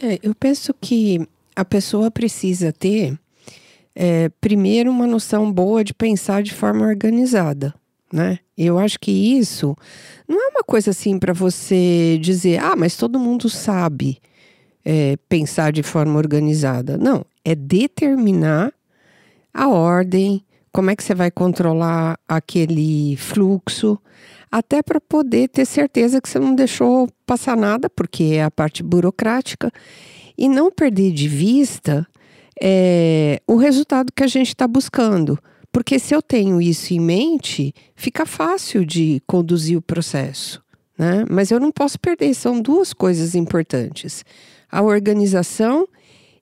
É, 0.00 0.18
eu 0.22 0.34
penso 0.34 0.74
que 0.80 1.26
a 1.54 1.64
pessoa 1.64 2.10
precisa 2.10 2.72
ter 2.72 3.18
é, 3.94 4.28
primeiro, 4.40 4.90
uma 4.90 5.06
noção 5.06 5.50
boa 5.52 5.84
de 5.84 5.92
pensar 5.92 6.42
de 6.42 6.54
forma 6.54 6.86
organizada, 6.86 7.74
né? 8.12 8.38
Eu 8.56 8.78
acho 8.78 8.98
que 8.98 9.10
isso 9.10 9.76
não 10.28 10.40
é 10.40 10.48
uma 10.48 10.62
coisa 10.62 10.90
assim 10.90 11.18
para 11.18 11.32
você 11.32 12.18
dizer, 12.20 12.58
ah, 12.58 12.76
mas 12.76 12.96
todo 12.96 13.18
mundo 13.18 13.48
sabe 13.48 14.18
é, 14.84 15.16
pensar 15.28 15.72
de 15.72 15.82
forma 15.82 16.18
organizada. 16.18 16.96
Não, 16.96 17.24
é 17.44 17.54
determinar 17.54 18.72
a 19.52 19.68
ordem, 19.68 20.44
como 20.72 20.90
é 20.90 20.96
que 20.96 21.04
você 21.04 21.14
vai 21.14 21.30
controlar 21.30 22.18
aquele 22.26 23.16
fluxo, 23.16 23.98
até 24.50 24.82
para 24.82 25.00
poder 25.00 25.48
ter 25.48 25.64
certeza 25.64 26.20
que 26.20 26.28
você 26.28 26.38
não 26.38 26.54
deixou 26.54 27.08
passar 27.26 27.56
nada, 27.56 27.88
porque 27.88 28.24
é 28.34 28.44
a 28.44 28.50
parte 28.50 28.82
burocrática, 28.82 29.70
e 30.36 30.48
não 30.48 30.70
perder 30.70 31.12
de 31.12 31.28
vista 31.28 32.06
é, 32.64 33.42
o 33.44 33.56
resultado 33.56 34.12
que 34.14 34.22
a 34.22 34.28
gente 34.28 34.48
está 34.48 34.68
buscando. 34.68 35.36
Porque 35.72 35.98
se 35.98 36.14
eu 36.14 36.22
tenho 36.22 36.60
isso 36.60 36.94
em 36.94 37.00
mente, 37.00 37.74
fica 37.96 38.24
fácil 38.24 38.84
de 38.84 39.20
conduzir 39.26 39.76
o 39.76 39.82
processo. 39.82 40.62
Né? 40.96 41.24
Mas 41.28 41.50
eu 41.50 41.58
não 41.58 41.72
posso 41.72 41.98
perder, 41.98 42.32
são 42.34 42.60
duas 42.60 42.92
coisas 42.92 43.34
importantes: 43.34 44.24
a 44.70 44.82
organização 44.82 45.88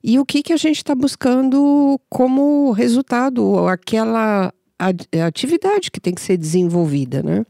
e 0.03 0.19
o 0.19 0.25
que, 0.25 0.43
que 0.43 0.53
a 0.53 0.57
gente 0.57 0.77
está 0.77 0.93
buscando 0.93 1.99
como 2.09 2.71
resultado, 2.71 3.67
aquela 3.67 4.53
atividade 5.25 5.89
que 5.89 5.99
tem 5.99 6.13
que 6.13 6.21
ser 6.21 6.37
desenvolvida, 6.37 7.23
né? 7.23 7.45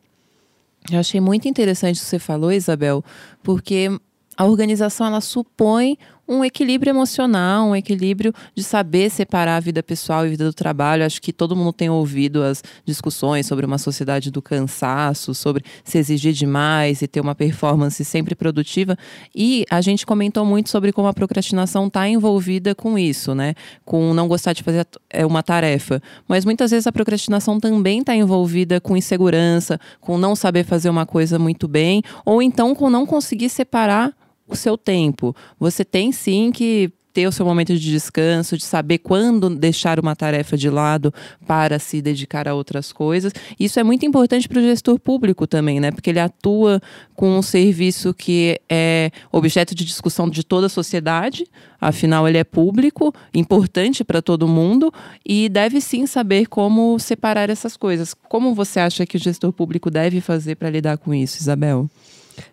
Eu 0.92 1.00
achei 1.00 1.22
muito 1.22 1.48
interessante 1.48 1.98
o 1.98 2.00
que 2.02 2.08
você 2.08 2.20
falou, 2.20 2.52
Isabel, 2.52 3.04
porque 3.42 3.90
a 4.36 4.46
organização 4.46 5.08
ela 5.08 5.22
supõe 5.22 5.98
um 6.32 6.46
equilíbrio 6.46 6.92
emocional, 6.92 7.68
um 7.68 7.76
equilíbrio 7.76 8.34
de 8.56 8.64
saber 8.64 9.10
separar 9.10 9.58
a 9.58 9.60
vida 9.60 9.84
pessoal 9.84 10.24
e 10.24 10.28
a 10.28 10.30
vida 10.30 10.46
do 10.46 10.54
trabalho. 10.54 11.06
Acho 11.06 11.22
que 11.22 11.34
todo 11.34 11.58
mundo 11.58 11.74
tem 11.74 11.90
ouvido 11.90 12.42
as 12.42 12.64
discussões 12.86 13.46
sobre 13.46 13.66
uma 13.66 13.78
sociedade 13.78 14.32
do 14.32 14.42
cansaço, 14.42 15.36
sobre 15.36 15.66
se 15.84 15.98
exigir 15.98 16.32
demais 16.32 17.02
e 17.02 17.08
ter 17.08 17.20
uma 17.20 17.36
performance 17.36 18.06
sempre 18.06 18.34
produtiva. 18.34 18.98
E 19.36 19.66
a 19.70 19.82
gente 19.82 20.06
comentou 20.06 20.46
muito 20.46 20.70
sobre 20.70 20.94
como 20.94 21.10
a 21.10 21.14
procrastinação 21.14 21.88
está 21.88 22.08
envolvida 22.08 22.74
com 22.74 22.98
isso, 22.98 23.36
né? 23.36 23.54
Com 23.84 24.14
não 24.14 24.30
gostar 24.30 24.54
de 24.54 24.64
fazer 24.64 24.88
é, 25.10 25.26
uma 25.26 25.44
tarefa. 25.44 26.02
Mas 26.30 26.46
muitas 26.46 26.72
vezes 26.72 26.88
a 26.88 26.94
procrastinação 26.94 27.60
também 27.60 28.00
está 28.00 28.16
envolvida 28.16 28.80
com 28.80 28.96
insegurança, 28.96 29.78
com 30.00 30.18
não 30.18 30.34
saber 30.34 30.64
fazer 30.64 30.90
uma 30.90 31.06
coisa 31.06 31.38
muito 31.38 31.68
bem, 31.68 32.02
ou 32.24 32.42
então 32.42 32.74
com 32.74 32.90
não 32.90 33.06
conseguir 33.06 33.50
separar 33.50 34.14
o 34.52 34.56
seu 34.56 34.78
tempo. 34.78 35.36
Você 35.60 35.84
tem 35.86 36.12
sim 36.12 36.52
que 36.52 36.92
ter 37.14 37.28
o 37.28 37.32
seu 37.32 37.46
momento 37.46 37.74
de 37.74 37.92
descanso, 37.92 38.58
de 38.58 38.64
saber 38.64 39.00
quando 39.00 39.50
deixar 39.50 40.00
uma 40.00 40.16
tarefa 40.16 40.58
de 40.58 40.70
lado 40.70 41.14
para 41.46 41.78
se 41.78 42.02
dedicar 42.02 42.48
a 42.48 42.54
outras 42.54 42.92
coisas. 42.92 43.34
Isso 43.60 43.80
é 43.80 43.84
muito 43.84 44.06
importante 44.06 44.48
para 44.48 44.60
o 44.60 44.62
gestor 44.62 45.00
público 45.00 45.46
também, 45.46 45.80
né? 45.80 45.92
Porque 45.92 46.10
ele 46.10 46.20
atua 46.20 46.82
com 47.14 47.38
um 47.38 47.42
serviço 47.42 48.14
que 48.14 48.60
é 48.70 49.12
objeto 49.32 49.76
de 49.76 49.84
discussão 49.84 50.30
de 50.30 50.44
toda 50.44 50.68
a 50.68 50.70
sociedade, 50.70 51.46
afinal 51.80 52.28
ele 52.28 52.38
é 52.38 52.44
público, 52.44 53.14
importante 53.34 54.04
para 54.04 54.22
todo 54.22 54.48
mundo 54.48 54.92
e 55.26 55.50
deve 55.50 55.82
sim 55.82 56.06
saber 56.06 56.48
como 56.48 56.98
separar 56.98 57.50
essas 57.50 57.76
coisas. 57.76 58.14
Como 58.14 58.56
você 58.56 58.80
acha 58.80 59.06
que 59.06 59.18
o 59.18 59.20
gestor 59.20 59.52
público 59.52 59.92
deve 59.92 60.22
fazer 60.22 60.56
para 60.56 60.70
lidar 60.70 60.98
com 60.98 61.14
isso, 61.14 61.40
Isabel? 61.40 61.90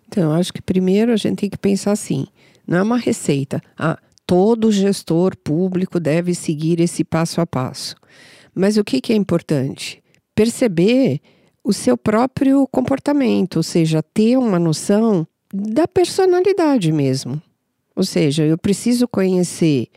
Então, 0.07 0.31
acho 0.33 0.53
que 0.53 0.61
primeiro 0.61 1.11
a 1.11 1.17
gente 1.17 1.39
tem 1.39 1.49
que 1.49 1.57
pensar 1.57 1.91
assim: 1.91 2.27
não 2.67 2.77
é 2.77 2.81
uma 2.81 2.97
receita. 2.97 3.61
Ah, 3.77 3.97
todo 4.25 4.71
gestor 4.71 5.35
público 5.37 5.99
deve 5.99 6.35
seguir 6.35 6.79
esse 6.79 7.03
passo 7.03 7.41
a 7.41 7.47
passo. 7.47 7.95
Mas 8.53 8.77
o 8.77 8.83
que, 8.83 9.01
que 9.01 9.13
é 9.13 9.15
importante? 9.15 10.03
Perceber 10.35 11.19
o 11.63 11.73
seu 11.73 11.97
próprio 11.97 12.67
comportamento, 12.71 13.57
ou 13.57 13.63
seja, 13.63 14.01
ter 14.01 14.37
uma 14.37 14.59
noção 14.59 15.27
da 15.53 15.87
personalidade 15.87 16.91
mesmo. 16.91 17.41
Ou 17.95 18.03
seja, 18.03 18.43
eu 18.45 18.57
preciso 18.57 19.07
conhecer 19.07 19.87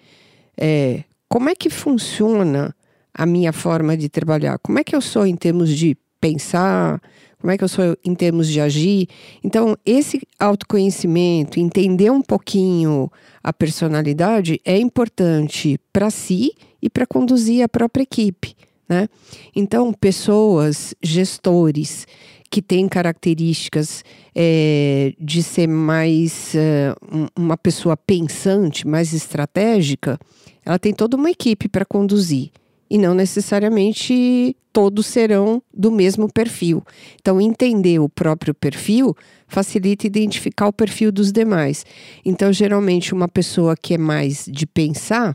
é, 0.57 1.05
como 1.29 1.49
é 1.49 1.55
que 1.55 1.71
funciona 1.71 2.75
a 3.15 3.27
minha 3.27 3.53
forma 3.53 3.97
de 3.97 4.09
trabalhar, 4.09 4.59
como 4.59 4.79
é 4.79 4.85
que 4.85 4.97
eu 4.97 5.01
sou 5.01 5.27
em 5.27 5.37
termos 5.37 5.71
de 5.71 5.97
pensar, 6.21 7.01
como 7.43 7.51
é 7.51 7.59
que 7.59 7.65
eu 7.65 7.69
sou 7.69 7.97
em 8.05 8.15
termos 8.15 8.47
de 8.47 8.61
agir. 8.61 9.09
Então, 9.43 9.77
esse 9.85 10.23
autoconhecimento, 10.39 11.59
entender 11.59 12.09
um 12.09 12.23
pouquinho 12.23 13.11
a 13.43 13.53
personalidade 13.53 14.61
é 14.65 14.79
importante 14.79 15.77
para 15.93 16.09
si 16.09 16.53
e 16.81 16.89
para 16.89 17.05
conduzir 17.05 17.65
a 17.65 17.69
própria 17.69 18.05
equipe. 18.05 18.55
Né? 18.89 19.09
Então, 19.57 19.93
pessoas, 19.93 20.95
gestores 21.03 22.07
que 22.49 22.63
têm 22.63 22.87
características 22.87 24.05
é, 24.33 25.13
de 25.19 25.43
ser 25.43 25.67
mais 25.67 26.55
é, 26.55 26.95
uma 27.37 27.57
pessoa 27.57 27.97
pensante, 27.97 28.87
mais 28.87 29.13
estratégica, 29.13 30.17
ela 30.65 30.79
tem 30.79 30.95
toda 30.95 31.17
uma 31.17 31.31
equipe 31.31 31.69
para 31.69 31.85
conduzir 31.85 32.53
e 32.93 32.99
não 32.99 33.15
necessariamente 33.15 34.55
todos 34.71 35.07
serão 35.07 35.63
do 35.73 35.91
mesmo 35.91 36.31
perfil. 36.31 36.85
Então, 37.19 37.41
entender 37.41 37.99
o 37.99 38.07
próprio 38.07 38.53
perfil 38.53 39.17
facilita 39.49 40.07
identificar 40.07 40.67
o 40.67 40.73
perfil 40.75 41.11
dos 41.11 41.33
demais. 41.33 41.87
Então, 42.23 42.53
geralmente, 42.53 43.15
uma 43.15 43.27
pessoa 43.27 43.75
que 43.75 43.95
é 43.95 43.99
mais 43.99 44.45
de 44.47 44.67
pensar, 44.67 45.35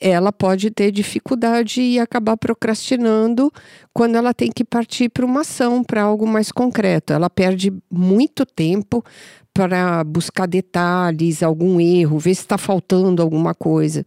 ela 0.00 0.32
pode 0.32 0.72
ter 0.72 0.90
dificuldade 0.90 1.80
e 1.80 2.00
acabar 2.00 2.36
procrastinando 2.36 3.52
quando 3.94 4.16
ela 4.16 4.34
tem 4.34 4.50
que 4.50 4.64
partir 4.64 5.08
para 5.08 5.24
uma 5.24 5.42
ação, 5.42 5.84
para 5.84 6.02
algo 6.02 6.26
mais 6.26 6.50
concreto. 6.50 7.12
Ela 7.12 7.30
perde 7.30 7.72
muito 7.88 8.44
tempo 8.44 9.04
para 9.54 10.02
buscar 10.02 10.48
detalhes, 10.48 11.44
algum 11.44 11.80
erro, 11.80 12.18
ver 12.18 12.34
se 12.34 12.40
está 12.40 12.58
faltando 12.58 13.22
alguma 13.22 13.54
coisa. 13.54 14.04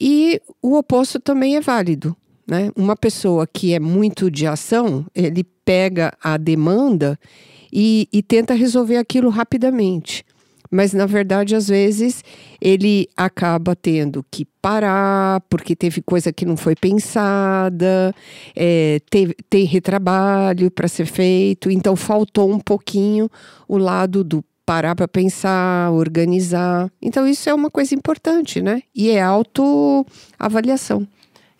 E 0.00 0.40
o 0.62 0.76
oposto 0.76 1.20
também 1.20 1.56
é 1.56 1.60
válido. 1.60 2.16
Né? 2.46 2.70
Uma 2.74 2.96
pessoa 2.96 3.46
que 3.46 3.74
é 3.74 3.78
muito 3.78 4.30
de 4.30 4.46
ação, 4.46 5.06
ele 5.14 5.44
pega 5.64 6.12
a 6.22 6.36
demanda 6.36 7.18
e, 7.72 8.08
e 8.12 8.22
tenta 8.22 8.54
resolver 8.54 8.96
aquilo 8.96 9.28
rapidamente. 9.28 10.24
Mas, 10.70 10.92
na 10.92 11.04
verdade, 11.04 11.56
às 11.56 11.66
vezes, 11.66 12.22
ele 12.60 13.08
acaba 13.16 13.74
tendo 13.74 14.24
que 14.30 14.44
parar, 14.62 15.40
porque 15.48 15.74
teve 15.74 16.00
coisa 16.00 16.32
que 16.32 16.46
não 16.46 16.56
foi 16.56 16.76
pensada, 16.76 18.14
é, 18.54 19.00
teve, 19.10 19.34
tem 19.48 19.64
retrabalho 19.64 20.70
para 20.70 20.86
ser 20.86 21.06
feito, 21.06 21.70
então 21.70 21.96
faltou 21.96 22.52
um 22.52 22.60
pouquinho 22.60 23.28
o 23.66 23.76
lado 23.76 24.22
do 24.22 24.44
parar 24.70 24.94
para 24.94 25.08
pensar, 25.08 25.90
organizar. 25.90 26.88
Então, 27.02 27.26
isso 27.26 27.50
é 27.50 27.52
uma 27.52 27.68
coisa 27.68 27.92
importante, 27.92 28.62
né? 28.62 28.84
E 28.94 29.10
é 29.10 29.20
autoavaliação. 29.20 31.08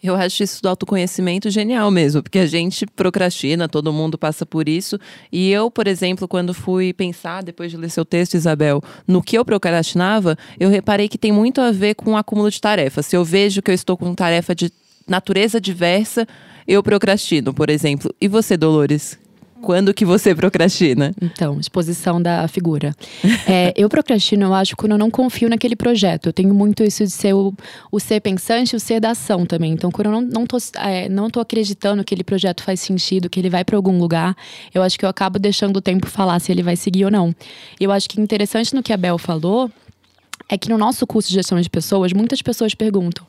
Eu 0.01 0.15
acho 0.15 0.45
isso 0.45 0.63
do 0.63 0.69
autoconhecimento 0.69 1.51
genial 1.51 1.91
mesmo, 1.91 2.23
porque 2.23 2.39
a 2.39 2.47
gente 2.47 2.87
procrastina, 2.87 3.69
todo 3.69 3.93
mundo 3.93 4.17
passa 4.17 4.47
por 4.47 4.69
isso. 4.69 4.97
E 5.33 5.51
eu, 5.51 5.73
por 5.73 5.89
exemplo, 5.89 6.29
quando 6.29 6.55
fui 6.55 6.93
pensar, 6.93 7.43
depois 7.43 7.73
de 7.73 7.77
ler 7.77 7.91
seu 7.91 8.05
texto, 8.05 8.35
Isabel, 8.35 8.81
no 9.09 9.21
que 9.21 9.37
eu 9.37 9.45
procrastinava, 9.45 10.39
eu 10.61 10.71
reparei 10.71 11.09
que 11.09 11.19
tem 11.19 11.33
muito 11.33 11.61
a 11.61 11.73
ver 11.73 11.97
com 11.97 12.13
o 12.13 12.17
acúmulo 12.17 12.49
de 12.49 12.61
tarefas. 12.61 13.07
Se 13.07 13.17
eu 13.17 13.25
vejo 13.25 13.61
que 13.61 13.73
eu 13.73 13.75
estou 13.75 13.97
com 13.97 14.15
tarefa 14.15 14.55
de 14.55 14.71
natureza 15.09 15.61
diversa, 15.61 16.29
eu 16.65 16.81
procrastino, 16.81 17.53
por 17.53 17.71
exemplo. 17.71 18.15
E 18.21 18.29
você, 18.29 18.57
Dolores? 18.57 19.19
Quando 19.63 19.95
que 19.95 20.05
você 20.05 20.35
procrastina? 20.35 21.15
Então, 21.21 21.59
exposição 21.59 22.21
da 22.21 22.47
figura. 22.49 22.95
É, 23.49 23.73
eu 23.77 23.89
procrastino, 23.89 24.47
eu 24.47 24.55
acho, 24.55 24.77
quando 24.77 24.93
eu 24.93 24.99
não 24.99 25.11
confio 25.11 25.49
naquele 25.49 25.75
projeto. 25.75 26.27
Eu 26.27 26.33
tenho 26.33 26.55
muito 26.55 26.83
isso 26.85 27.05
de 27.05 27.11
ser 27.11 27.35
o, 27.35 27.53
o 27.91 27.99
ser 27.99 28.21
pensante 28.21 28.73
e 28.73 28.77
o 28.77 28.81
ser 28.81 29.01
da 29.01 29.11
ação 29.11 29.45
também. 29.45 29.73
Então, 29.73 29.91
quando 29.91 30.07
eu 30.07 30.13
não, 30.13 30.21
não, 30.21 30.47
tô, 30.47 30.57
é, 30.77 31.09
não 31.09 31.31
tô 31.31 31.41
acreditando 31.41 32.05
que 32.05 32.11
aquele 32.11 32.25
projeto 32.25 32.63
faz 32.63 32.81
sentido, 32.81 33.31
que 33.31 33.39
ele 33.39 33.49
vai 33.49 33.65
para 33.65 33.77
algum 33.77 33.99
lugar, 33.99 34.37
eu 34.75 34.83
acho 34.83 34.99
que 34.99 35.05
eu 35.05 35.09
acabo 35.09 35.39
deixando 35.39 35.77
o 35.77 35.81
tempo 35.81 36.07
falar 36.09 36.39
se 36.41 36.51
ele 36.51 36.63
vai 36.63 36.77
seguir 36.77 37.05
ou 37.05 37.11
não. 37.11 37.35
Eu 37.79 37.93
acho 37.93 38.09
que 38.09 38.21
interessante 38.21 38.75
no 38.75 38.83
que 38.83 38.93
a 38.93 38.97
Bel 38.97 39.17
falou 39.17 39.71
é 40.51 40.59
que 40.59 40.69
no 40.69 40.77
nosso 40.77 41.07
curso 41.07 41.29
de 41.29 41.37
gestão 41.37 41.61
de 41.61 41.71
pessoas, 41.71 42.13
muitas 42.13 42.43
pessoas 42.43 42.75
perguntam: 42.75 43.25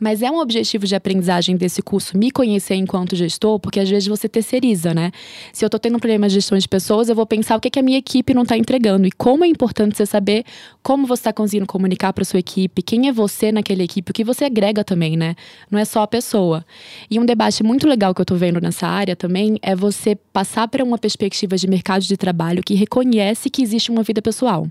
mas 0.00 0.22
é 0.22 0.30
um 0.30 0.40
objetivo 0.40 0.86
de 0.86 0.96
aprendizagem 0.96 1.56
desse 1.56 1.80
curso 1.80 2.18
me 2.18 2.32
conhecer 2.32 2.74
enquanto 2.74 3.14
gestor? 3.14 3.60
Porque 3.60 3.78
às 3.78 3.88
vezes 3.88 4.08
você 4.08 4.28
terceiriza, 4.28 4.92
né? 4.92 5.12
Se 5.52 5.64
eu 5.64 5.68
estou 5.68 5.78
tendo 5.78 5.96
um 5.96 6.00
problema 6.00 6.26
de 6.28 6.34
gestão 6.34 6.58
de 6.58 6.68
pessoas, 6.68 7.08
eu 7.08 7.14
vou 7.14 7.26
pensar 7.26 7.56
o 7.56 7.60
que, 7.60 7.68
é 7.68 7.70
que 7.70 7.78
a 7.78 7.82
minha 7.82 7.98
equipe 7.98 8.34
não 8.34 8.42
está 8.42 8.58
entregando. 8.58 9.06
E 9.06 9.12
como 9.12 9.44
é 9.44 9.46
importante 9.46 9.96
você 9.96 10.04
saber 10.04 10.44
como 10.82 11.06
você 11.06 11.20
está 11.20 11.32
conseguindo 11.32 11.66
comunicar 11.66 12.12
para 12.12 12.24
sua 12.24 12.40
equipe, 12.40 12.82
quem 12.82 13.06
é 13.06 13.12
você 13.12 13.52
naquela 13.52 13.82
equipe, 13.82 14.10
o 14.10 14.14
que 14.14 14.24
você 14.24 14.44
agrega 14.44 14.82
também, 14.82 15.16
né? 15.16 15.36
Não 15.70 15.78
é 15.78 15.84
só 15.84 16.02
a 16.02 16.06
pessoa. 16.08 16.64
E 17.08 17.20
um 17.20 17.24
debate 17.24 17.62
muito 17.62 17.86
legal 17.86 18.12
que 18.12 18.20
eu 18.20 18.24
estou 18.24 18.36
vendo 18.36 18.60
nessa 18.60 18.88
área 18.88 19.14
também 19.14 19.58
é 19.62 19.76
você 19.76 20.16
passar 20.16 20.66
para 20.66 20.82
uma 20.82 20.98
perspectiva 20.98 21.56
de 21.56 21.68
mercado 21.68 22.02
de 22.02 22.16
trabalho 22.16 22.62
que 22.64 22.74
reconhece 22.74 23.48
que 23.48 23.62
existe 23.62 23.92
uma 23.92 24.02
vida 24.02 24.20
pessoal. 24.20 24.66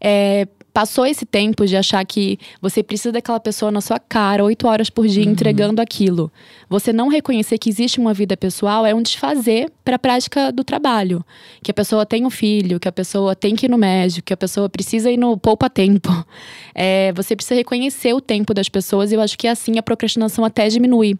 É, 0.00 0.46
passou 0.74 1.06
esse 1.06 1.24
tempo 1.24 1.64
de 1.64 1.76
achar 1.76 2.04
que 2.04 2.36
você 2.60 2.82
precisa 2.82 3.12
daquela 3.12 3.38
pessoa 3.38 3.70
na 3.70 3.80
sua 3.80 4.00
cara, 4.00 4.42
oito 4.42 4.66
horas 4.66 4.90
por 4.90 5.06
dia, 5.06 5.24
uhum. 5.24 5.30
entregando 5.30 5.80
aquilo. 5.80 6.32
Você 6.68 6.92
não 6.92 7.06
reconhecer 7.06 7.58
que 7.58 7.70
existe 7.70 8.00
uma 8.00 8.12
vida 8.12 8.36
pessoal 8.36 8.84
é 8.84 8.92
um 8.92 9.00
desfazer 9.00 9.70
para 9.84 9.94
a 9.94 9.98
prática 9.98 10.50
do 10.50 10.64
trabalho. 10.64 11.24
Que 11.62 11.70
a 11.70 11.74
pessoa 11.74 12.04
tem 12.04 12.26
um 12.26 12.30
filho, 12.30 12.80
que 12.80 12.88
a 12.88 12.92
pessoa 12.92 13.36
tem 13.36 13.54
que 13.54 13.66
ir 13.66 13.68
no 13.68 13.78
médico, 13.78 14.26
que 14.26 14.32
a 14.32 14.36
pessoa 14.36 14.68
precisa 14.68 15.08
ir 15.10 15.16
no 15.16 15.38
poupa-tempo. 15.38 16.10
É, 16.76 17.12
você 17.12 17.36
precisa 17.36 17.54
reconhecer 17.54 18.12
o 18.14 18.20
tempo 18.20 18.52
das 18.52 18.68
pessoas 18.68 19.12
e 19.12 19.14
eu 19.14 19.20
acho 19.20 19.38
que 19.38 19.46
assim 19.46 19.78
a 19.78 19.82
procrastinação 19.82 20.44
até 20.44 20.66
diminui. 20.66 21.16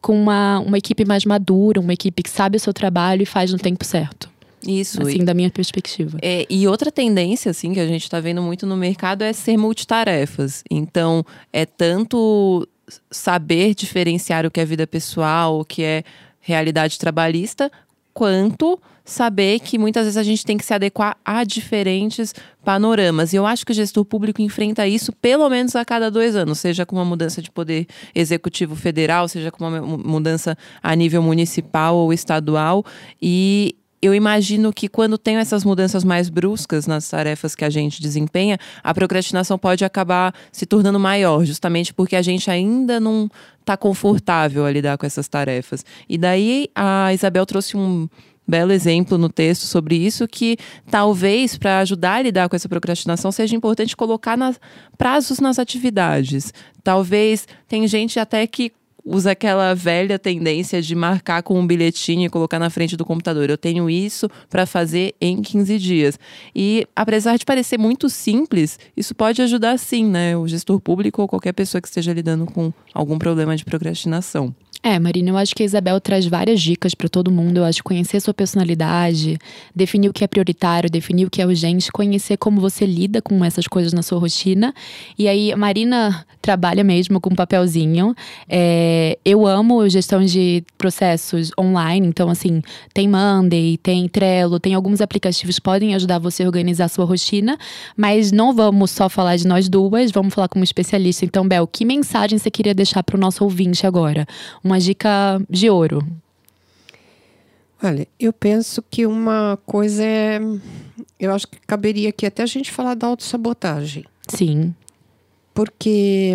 Com 0.00 0.18
uma, 0.18 0.60
uma 0.60 0.78
equipe 0.78 1.04
mais 1.04 1.26
madura, 1.26 1.78
uma 1.78 1.92
equipe 1.92 2.22
que 2.22 2.30
sabe 2.30 2.56
o 2.56 2.60
seu 2.60 2.72
trabalho 2.72 3.22
e 3.22 3.26
faz 3.26 3.52
no 3.52 3.58
tempo 3.58 3.84
certo. 3.84 4.30
Isso. 4.66 5.02
Assim, 5.02 5.20
e, 5.20 5.24
da 5.24 5.34
minha 5.34 5.50
perspectiva. 5.50 6.18
É, 6.22 6.46
e 6.48 6.66
outra 6.66 6.90
tendência, 6.90 7.50
assim, 7.50 7.72
que 7.72 7.80
a 7.80 7.86
gente 7.86 8.02
está 8.02 8.20
vendo 8.20 8.42
muito 8.42 8.66
no 8.66 8.76
mercado 8.76 9.22
é 9.22 9.32
ser 9.32 9.56
multitarefas. 9.56 10.62
Então, 10.70 11.24
é 11.52 11.66
tanto 11.66 12.66
saber 13.10 13.74
diferenciar 13.74 14.46
o 14.46 14.50
que 14.50 14.60
é 14.60 14.64
vida 14.64 14.86
pessoal, 14.86 15.60
o 15.60 15.64
que 15.64 15.82
é 15.82 16.04
realidade 16.40 16.98
trabalhista, 16.98 17.70
quanto 18.12 18.78
saber 19.04 19.60
que 19.60 19.78
muitas 19.78 20.04
vezes 20.04 20.16
a 20.16 20.22
gente 20.22 20.44
tem 20.46 20.56
que 20.56 20.64
se 20.64 20.72
adequar 20.72 21.16
a 21.24 21.44
diferentes 21.44 22.34
panoramas. 22.64 23.32
E 23.32 23.36
eu 23.36 23.44
acho 23.44 23.64
que 23.66 23.72
o 23.72 23.74
gestor 23.74 24.04
público 24.04 24.40
enfrenta 24.40 24.86
isso 24.88 25.12
pelo 25.12 25.48
menos 25.50 25.76
a 25.76 25.84
cada 25.84 26.10
dois 26.10 26.34
anos, 26.34 26.58
seja 26.58 26.86
com 26.86 26.96
uma 26.96 27.04
mudança 27.04 27.42
de 27.42 27.50
poder 27.50 27.86
executivo 28.14 28.74
federal, 28.74 29.28
seja 29.28 29.50
com 29.50 29.66
uma 29.66 29.80
mudança 29.80 30.56
a 30.82 30.94
nível 30.96 31.22
municipal 31.22 31.96
ou 31.96 32.12
estadual. 32.12 32.84
E 33.20 33.76
eu 34.04 34.14
imagino 34.14 34.72
que 34.72 34.88
quando 34.88 35.16
tem 35.16 35.36
essas 35.36 35.64
mudanças 35.64 36.04
mais 36.04 36.28
bruscas 36.28 36.86
nas 36.86 37.08
tarefas 37.08 37.54
que 37.54 37.64
a 37.64 37.70
gente 37.70 38.02
desempenha, 38.02 38.58
a 38.82 38.92
procrastinação 38.92 39.58
pode 39.58 39.84
acabar 39.84 40.34
se 40.52 40.66
tornando 40.66 41.00
maior, 41.00 41.44
justamente 41.44 41.94
porque 41.94 42.14
a 42.14 42.22
gente 42.22 42.50
ainda 42.50 43.00
não 43.00 43.30
está 43.60 43.76
confortável 43.76 44.66
a 44.66 44.70
lidar 44.70 44.98
com 44.98 45.06
essas 45.06 45.26
tarefas. 45.26 45.84
E 46.08 46.18
daí 46.18 46.68
a 46.74 47.14
Isabel 47.14 47.46
trouxe 47.46 47.76
um 47.76 48.08
belo 48.46 48.72
exemplo 48.72 49.16
no 49.16 49.30
texto 49.30 49.62
sobre 49.62 49.96
isso 49.96 50.28
que 50.28 50.58
talvez 50.90 51.56
para 51.56 51.78
ajudar 51.78 52.16
a 52.16 52.22
lidar 52.22 52.48
com 52.48 52.56
essa 52.56 52.68
procrastinação 52.68 53.32
seja 53.32 53.56
importante 53.56 53.96
colocar 53.96 54.36
nas, 54.36 54.60
prazos 54.98 55.40
nas 55.40 55.58
atividades. 55.58 56.52
Talvez 56.82 57.48
tem 57.66 57.88
gente 57.88 58.20
até 58.20 58.46
que 58.46 58.70
usa 59.04 59.32
aquela 59.32 59.74
velha 59.74 60.18
tendência 60.18 60.80
de 60.80 60.94
marcar 60.94 61.42
com 61.42 61.58
um 61.58 61.66
bilhetinho 61.66 62.26
e 62.26 62.30
colocar 62.30 62.58
na 62.58 62.70
frente 62.70 62.96
do 62.96 63.04
computador. 63.04 63.50
Eu 63.50 63.58
tenho 63.58 63.90
isso 63.90 64.28
para 64.48 64.64
fazer 64.64 65.14
em 65.20 65.42
15 65.42 65.78
dias. 65.78 66.18
E 66.54 66.86
apesar 66.96 67.36
de 67.36 67.44
parecer 67.44 67.78
muito 67.78 68.08
simples, 68.08 68.78
isso 68.96 69.14
pode 69.14 69.42
ajudar 69.42 69.78
sim, 69.78 70.06
né? 70.06 70.36
O 70.36 70.48
gestor 70.48 70.80
público 70.80 71.20
ou 71.22 71.28
qualquer 71.28 71.52
pessoa 71.52 71.80
que 71.80 71.88
esteja 71.88 72.12
lidando 72.12 72.46
com 72.46 72.72
algum 72.94 73.18
problema 73.18 73.56
de 73.56 73.64
procrastinação. 73.64 74.54
É, 74.86 74.98
Marina, 74.98 75.30
eu 75.30 75.38
acho 75.38 75.54
que 75.54 75.62
a 75.62 75.66
Isabel 75.66 75.98
traz 75.98 76.26
várias 76.26 76.60
dicas 76.60 76.94
para 76.94 77.08
todo 77.08 77.30
mundo. 77.30 77.56
Eu 77.56 77.64
acho 77.64 77.82
conhecer 77.82 78.20
sua 78.20 78.34
personalidade, 78.34 79.38
definir 79.74 80.10
o 80.10 80.12
que 80.12 80.22
é 80.22 80.26
prioritário, 80.26 80.90
definir 80.90 81.24
o 81.24 81.30
que 81.30 81.40
é 81.40 81.46
urgente, 81.46 81.90
conhecer 81.90 82.36
como 82.36 82.60
você 82.60 82.84
lida 82.84 83.22
com 83.22 83.42
essas 83.42 83.66
coisas 83.66 83.94
na 83.94 84.02
sua 84.02 84.18
rotina. 84.18 84.74
E 85.18 85.26
aí, 85.26 85.56
Marina 85.56 86.26
trabalha 86.42 86.84
mesmo 86.84 87.18
com 87.18 87.30
um 87.30 87.34
papelzinho. 87.34 88.14
É, 88.46 89.18
eu 89.24 89.46
amo 89.46 89.88
gestão 89.88 90.22
de 90.22 90.62
processos 90.76 91.50
online, 91.58 92.06
então, 92.06 92.28
assim, 92.28 92.60
tem 92.92 93.08
Monday, 93.08 93.78
tem 93.78 94.06
Trello, 94.06 94.60
tem 94.60 94.74
alguns 94.74 95.00
aplicativos 95.00 95.56
que 95.56 95.62
podem 95.62 95.94
ajudar 95.94 96.18
você 96.18 96.42
a 96.42 96.46
organizar 96.46 96.84
a 96.84 96.88
sua 96.88 97.06
rotina, 97.06 97.56
mas 97.96 98.30
não 98.30 98.52
vamos 98.52 98.90
só 98.90 99.08
falar 99.08 99.36
de 99.36 99.46
nós 99.46 99.66
duas, 99.66 100.12
vamos 100.12 100.34
falar 100.34 100.48
com 100.48 100.60
um 100.60 100.62
especialista. 100.62 101.24
Então, 101.24 101.48
Bel, 101.48 101.66
que 101.66 101.86
mensagem 101.86 102.38
você 102.38 102.50
queria 102.50 102.74
deixar 102.74 103.02
para 103.02 103.16
o 103.16 103.18
nosso 103.18 103.42
ouvinte 103.42 103.86
agora? 103.86 104.26
Uma 104.62 104.73
uma 104.74 104.80
dica 104.80 105.40
de 105.48 105.70
ouro? 105.70 106.04
Olha, 107.80 108.08
eu 108.18 108.32
penso 108.32 108.82
que 108.82 109.06
uma 109.06 109.56
coisa 109.64 110.02
é. 110.02 110.40
Eu 111.18 111.32
acho 111.32 111.46
que 111.46 111.60
caberia 111.60 112.08
aqui 112.08 112.26
até 112.26 112.42
a 112.42 112.46
gente 112.46 112.72
falar 112.72 112.94
da 112.94 113.06
autossabotagem. 113.06 114.04
Sim. 114.28 114.74
Porque, 115.52 116.34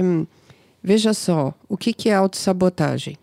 veja 0.82 1.14
só, 1.14 1.54
o 1.68 1.76
que, 1.76 1.92
que 1.92 2.08
é 2.08 2.14
autossabotagem? 2.14 3.18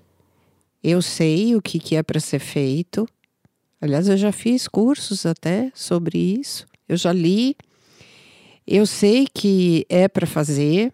Eu 0.84 1.00
sei 1.00 1.56
o 1.56 1.62
que, 1.62 1.78
que 1.78 1.96
é 1.96 2.02
para 2.02 2.20
ser 2.20 2.38
feito. 2.38 3.08
Aliás, 3.80 4.08
eu 4.08 4.16
já 4.18 4.32
fiz 4.32 4.68
cursos 4.68 5.24
até 5.24 5.72
sobre 5.74 6.18
isso. 6.18 6.66
Eu 6.86 6.96
já 6.96 7.12
li. 7.12 7.56
Eu 8.66 8.84
sei 8.84 9.26
que 9.32 9.86
é 9.88 10.08
para 10.08 10.26
fazer, 10.26 10.92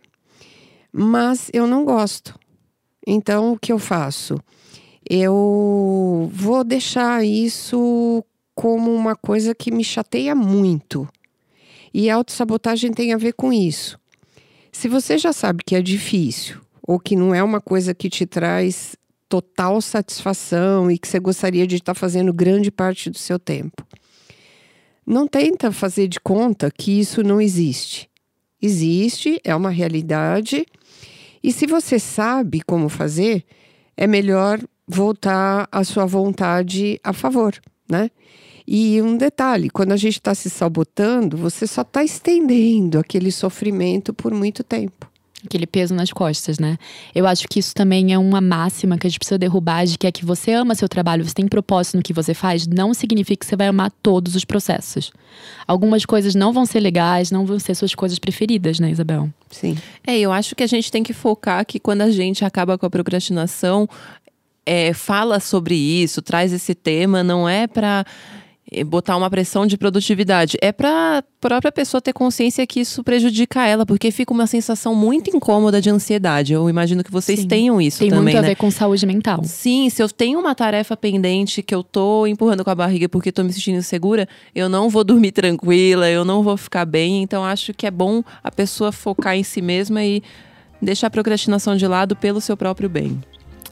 mas 0.92 1.50
eu 1.52 1.66
não 1.66 1.84
gosto. 1.84 2.38
Então, 3.06 3.52
o 3.52 3.58
que 3.58 3.72
eu 3.72 3.78
faço? 3.78 4.38
Eu 5.08 6.30
vou 6.32 6.62
deixar 6.62 7.24
isso 7.24 8.24
como 8.54 8.94
uma 8.94 9.16
coisa 9.16 9.54
que 9.54 9.70
me 9.70 9.82
chateia 9.82 10.34
muito. 10.34 11.08
E 11.92 12.08
a 12.08 12.14
autossabotagem 12.16 12.92
tem 12.92 13.12
a 13.12 13.18
ver 13.18 13.32
com 13.32 13.52
isso. 13.52 13.98
Se 14.70 14.88
você 14.88 15.18
já 15.18 15.32
sabe 15.32 15.62
que 15.64 15.74
é 15.74 15.82
difícil, 15.82 16.60
ou 16.82 16.98
que 16.98 17.14
não 17.14 17.34
é 17.34 17.42
uma 17.42 17.60
coisa 17.60 17.94
que 17.94 18.08
te 18.08 18.24
traz 18.24 18.96
total 19.28 19.80
satisfação 19.80 20.90
e 20.90 20.98
que 20.98 21.08
você 21.08 21.18
gostaria 21.18 21.66
de 21.66 21.76
estar 21.76 21.94
fazendo 21.94 22.32
grande 22.32 22.70
parte 22.70 23.10
do 23.10 23.18
seu 23.18 23.38
tempo, 23.38 23.86
não 25.06 25.26
tenta 25.26 25.72
fazer 25.72 26.08
de 26.08 26.20
conta 26.20 26.70
que 26.70 26.98
isso 26.98 27.22
não 27.22 27.40
existe. 27.40 28.08
Existe, 28.60 29.40
é 29.42 29.54
uma 29.54 29.70
realidade 29.70 30.64
e 31.42 31.52
se 31.52 31.66
você 31.66 31.98
sabe 31.98 32.60
como 32.62 32.88
fazer, 32.88 33.44
é 33.96 34.06
melhor 34.06 34.60
voltar 34.86 35.68
a 35.70 35.84
sua 35.84 36.06
vontade 36.06 37.00
a 37.02 37.12
favor, 37.12 37.54
né? 37.90 38.10
E 38.66 39.02
um 39.02 39.16
detalhe: 39.16 39.70
quando 39.70 39.92
a 39.92 39.96
gente 39.96 40.14
está 40.14 40.34
se 40.34 40.48
sabotando, 40.48 41.36
você 41.36 41.66
só 41.66 41.82
está 41.82 42.02
estendendo 42.02 42.98
aquele 42.98 43.30
sofrimento 43.30 44.14
por 44.14 44.32
muito 44.32 44.62
tempo 44.64 45.11
aquele 45.44 45.66
peso 45.66 45.94
nas 45.94 46.12
costas, 46.12 46.58
né? 46.58 46.78
Eu 47.14 47.26
acho 47.26 47.46
que 47.48 47.58
isso 47.58 47.74
também 47.74 48.12
é 48.12 48.18
uma 48.18 48.40
máxima 48.40 48.96
que 48.96 49.06
a 49.06 49.10
gente 49.10 49.18
precisa 49.18 49.38
derrubar 49.38 49.84
de 49.84 49.98
que 49.98 50.06
é 50.06 50.12
que 50.12 50.24
você 50.24 50.52
ama 50.52 50.74
seu 50.74 50.88
trabalho, 50.88 51.24
você 51.24 51.34
tem 51.34 51.48
propósito 51.48 51.96
no 51.96 52.02
que 52.02 52.12
você 52.12 52.34
faz, 52.34 52.66
não 52.66 52.94
significa 52.94 53.40
que 53.40 53.46
você 53.46 53.56
vai 53.56 53.66
amar 53.66 53.90
todos 54.02 54.34
os 54.34 54.44
processos. 54.44 55.12
Algumas 55.66 56.04
coisas 56.04 56.34
não 56.34 56.52
vão 56.52 56.64
ser 56.64 56.80
legais, 56.80 57.30
não 57.30 57.44
vão 57.44 57.58
ser 57.58 57.74
suas 57.74 57.94
coisas 57.94 58.18
preferidas, 58.18 58.78
né, 58.78 58.90
Isabel? 58.90 59.28
Sim. 59.50 59.76
É, 60.06 60.18
eu 60.18 60.32
acho 60.32 60.54
que 60.54 60.62
a 60.62 60.66
gente 60.66 60.90
tem 60.90 61.02
que 61.02 61.12
focar 61.12 61.64
que 61.66 61.80
quando 61.80 62.02
a 62.02 62.10
gente 62.10 62.44
acaba 62.44 62.78
com 62.78 62.86
a 62.86 62.90
procrastinação, 62.90 63.88
é, 64.64 64.92
fala 64.92 65.40
sobre 65.40 65.74
isso, 65.74 66.22
traz 66.22 66.52
esse 66.52 66.74
tema, 66.74 67.22
não 67.22 67.48
é 67.48 67.66
para 67.66 68.04
botar 68.86 69.16
uma 69.16 69.28
pressão 69.28 69.66
de 69.66 69.76
produtividade. 69.76 70.56
É 70.62 70.72
para 70.72 71.18
a 71.18 71.22
própria 71.40 71.70
pessoa 71.70 72.00
ter 72.00 72.12
consciência 72.12 72.66
que 72.66 72.80
isso 72.80 73.04
prejudica 73.04 73.66
ela, 73.66 73.84
porque 73.84 74.10
fica 74.10 74.32
uma 74.32 74.46
sensação 74.46 74.94
muito 74.94 75.34
incômoda 75.34 75.80
de 75.80 75.90
ansiedade. 75.90 76.52
Eu 76.52 76.70
imagino 76.70 77.04
que 77.04 77.10
vocês 77.10 77.40
Sim. 77.40 77.48
tenham 77.48 77.80
isso 77.80 77.98
Tem 77.98 78.08
também. 78.08 78.24
Tem 78.24 78.34
muito 78.34 78.38
a 78.38 78.42
né? 78.42 78.48
ver 78.48 78.54
com 78.54 78.70
saúde 78.70 79.04
mental. 79.04 79.42
Sim, 79.44 79.90
se 79.90 80.02
eu 80.02 80.08
tenho 80.08 80.38
uma 80.38 80.54
tarefa 80.54 80.96
pendente 80.96 81.62
que 81.62 81.74
eu 81.74 81.82
tô 81.82 82.26
empurrando 82.26 82.64
com 82.64 82.70
a 82.70 82.74
barriga 82.74 83.08
porque 83.08 83.30
tô 83.30 83.42
me 83.42 83.52
sentindo 83.52 83.78
insegura, 83.78 84.28
eu 84.54 84.68
não 84.68 84.88
vou 84.88 85.04
dormir 85.04 85.32
tranquila, 85.32 86.08
eu 86.08 86.24
não 86.24 86.42
vou 86.42 86.56
ficar 86.56 86.86
bem. 86.86 87.22
Então 87.22 87.44
acho 87.44 87.74
que 87.74 87.86
é 87.86 87.90
bom 87.90 88.22
a 88.42 88.50
pessoa 88.50 88.92
focar 88.92 89.36
em 89.36 89.42
si 89.42 89.60
mesma 89.60 90.02
e 90.02 90.22
deixar 90.80 91.08
a 91.08 91.10
procrastinação 91.10 91.76
de 91.76 91.86
lado 91.86 92.16
pelo 92.16 92.40
seu 92.40 92.56
próprio 92.56 92.88
bem. 92.88 93.20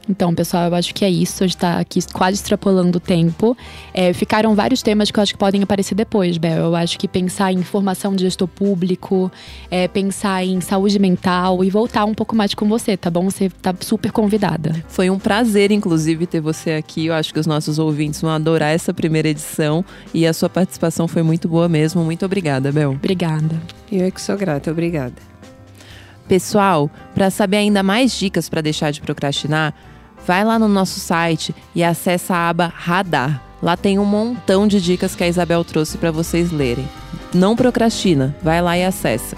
Então, 0.09 0.33
pessoal, 0.33 0.67
eu 0.67 0.75
acho 0.75 0.93
que 0.93 1.05
é 1.05 1.09
isso. 1.09 1.43
A 1.43 1.47
gente 1.47 1.57
tá 1.57 1.79
aqui 1.79 1.99
quase 2.11 2.35
extrapolando 2.35 2.97
o 2.97 2.99
tempo. 2.99 3.55
É, 3.93 4.11
ficaram 4.13 4.55
vários 4.55 4.81
temas 4.81 5.11
que 5.11 5.19
eu 5.19 5.23
acho 5.23 5.33
que 5.33 5.39
podem 5.39 5.61
aparecer 5.61 5.95
depois, 5.95 6.37
Bel. 6.37 6.57
Eu 6.57 6.75
acho 6.75 6.97
que 6.97 7.07
pensar 7.07 7.53
em 7.53 7.61
formação 7.63 8.15
de 8.15 8.23
gestor 8.23 8.47
público, 8.47 9.31
é, 9.69 9.87
pensar 9.87 10.43
em 10.43 10.59
saúde 10.59 10.97
mental 10.99 11.63
e 11.63 11.69
voltar 11.69 12.05
um 12.05 12.13
pouco 12.13 12.35
mais 12.35 12.53
com 12.53 12.67
você, 12.67 12.97
tá 12.97 13.09
bom? 13.09 13.29
Você 13.29 13.49
tá 13.49 13.73
super 13.79 14.11
convidada. 14.11 14.83
Foi 14.87 15.09
um 15.09 15.19
prazer, 15.19 15.71
inclusive, 15.71 16.25
ter 16.25 16.41
você 16.41 16.71
aqui. 16.71 17.05
Eu 17.05 17.13
acho 17.13 17.33
que 17.33 17.39
os 17.39 17.47
nossos 17.47 17.77
ouvintes 17.77 18.21
vão 18.21 18.31
adorar 18.31 18.73
essa 18.73 18.93
primeira 18.93 19.29
edição 19.29 19.85
e 20.13 20.25
a 20.25 20.33
sua 20.33 20.49
participação 20.49 21.07
foi 21.07 21.23
muito 21.23 21.47
boa 21.47 21.69
mesmo. 21.69 22.03
Muito 22.03 22.25
obrigada, 22.25 22.71
Bel. 22.71 22.91
Obrigada. 22.91 23.61
Eu 23.91 24.05
é 24.05 24.11
que 24.11 24.21
sou 24.21 24.37
grata, 24.37 24.71
obrigada. 24.71 25.31
Pessoal, 26.27 26.89
para 27.13 27.29
saber 27.29 27.57
ainda 27.57 27.83
mais 27.83 28.17
dicas 28.17 28.47
para 28.47 28.61
deixar 28.61 28.91
de 28.91 29.01
procrastinar, 29.01 29.73
vai 30.25 30.43
lá 30.43 30.57
no 30.57 30.67
nosso 30.67 30.99
site 30.99 31.53
e 31.75 31.83
acessa 31.83 32.35
a 32.35 32.49
aba 32.49 32.73
Radar. 32.75 33.41
Lá 33.61 33.77
tem 33.77 33.99
um 33.99 34.05
montão 34.05 34.67
de 34.67 34.81
dicas 34.81 35.15
que 35.15 35.23
a 35.23 35.27
Isabel 35.27 35.63
trouxe 35.63 35.97
para 35.97 36.11
vocês 36.11 36.51
lerem. 36.51 36.87
Não 37.33 37.55
procrastina, 37.55 38.35
vai 38.41 38.61
lá 38.61 38.77
e 38.77 38.83
acessa. 38.83 39.37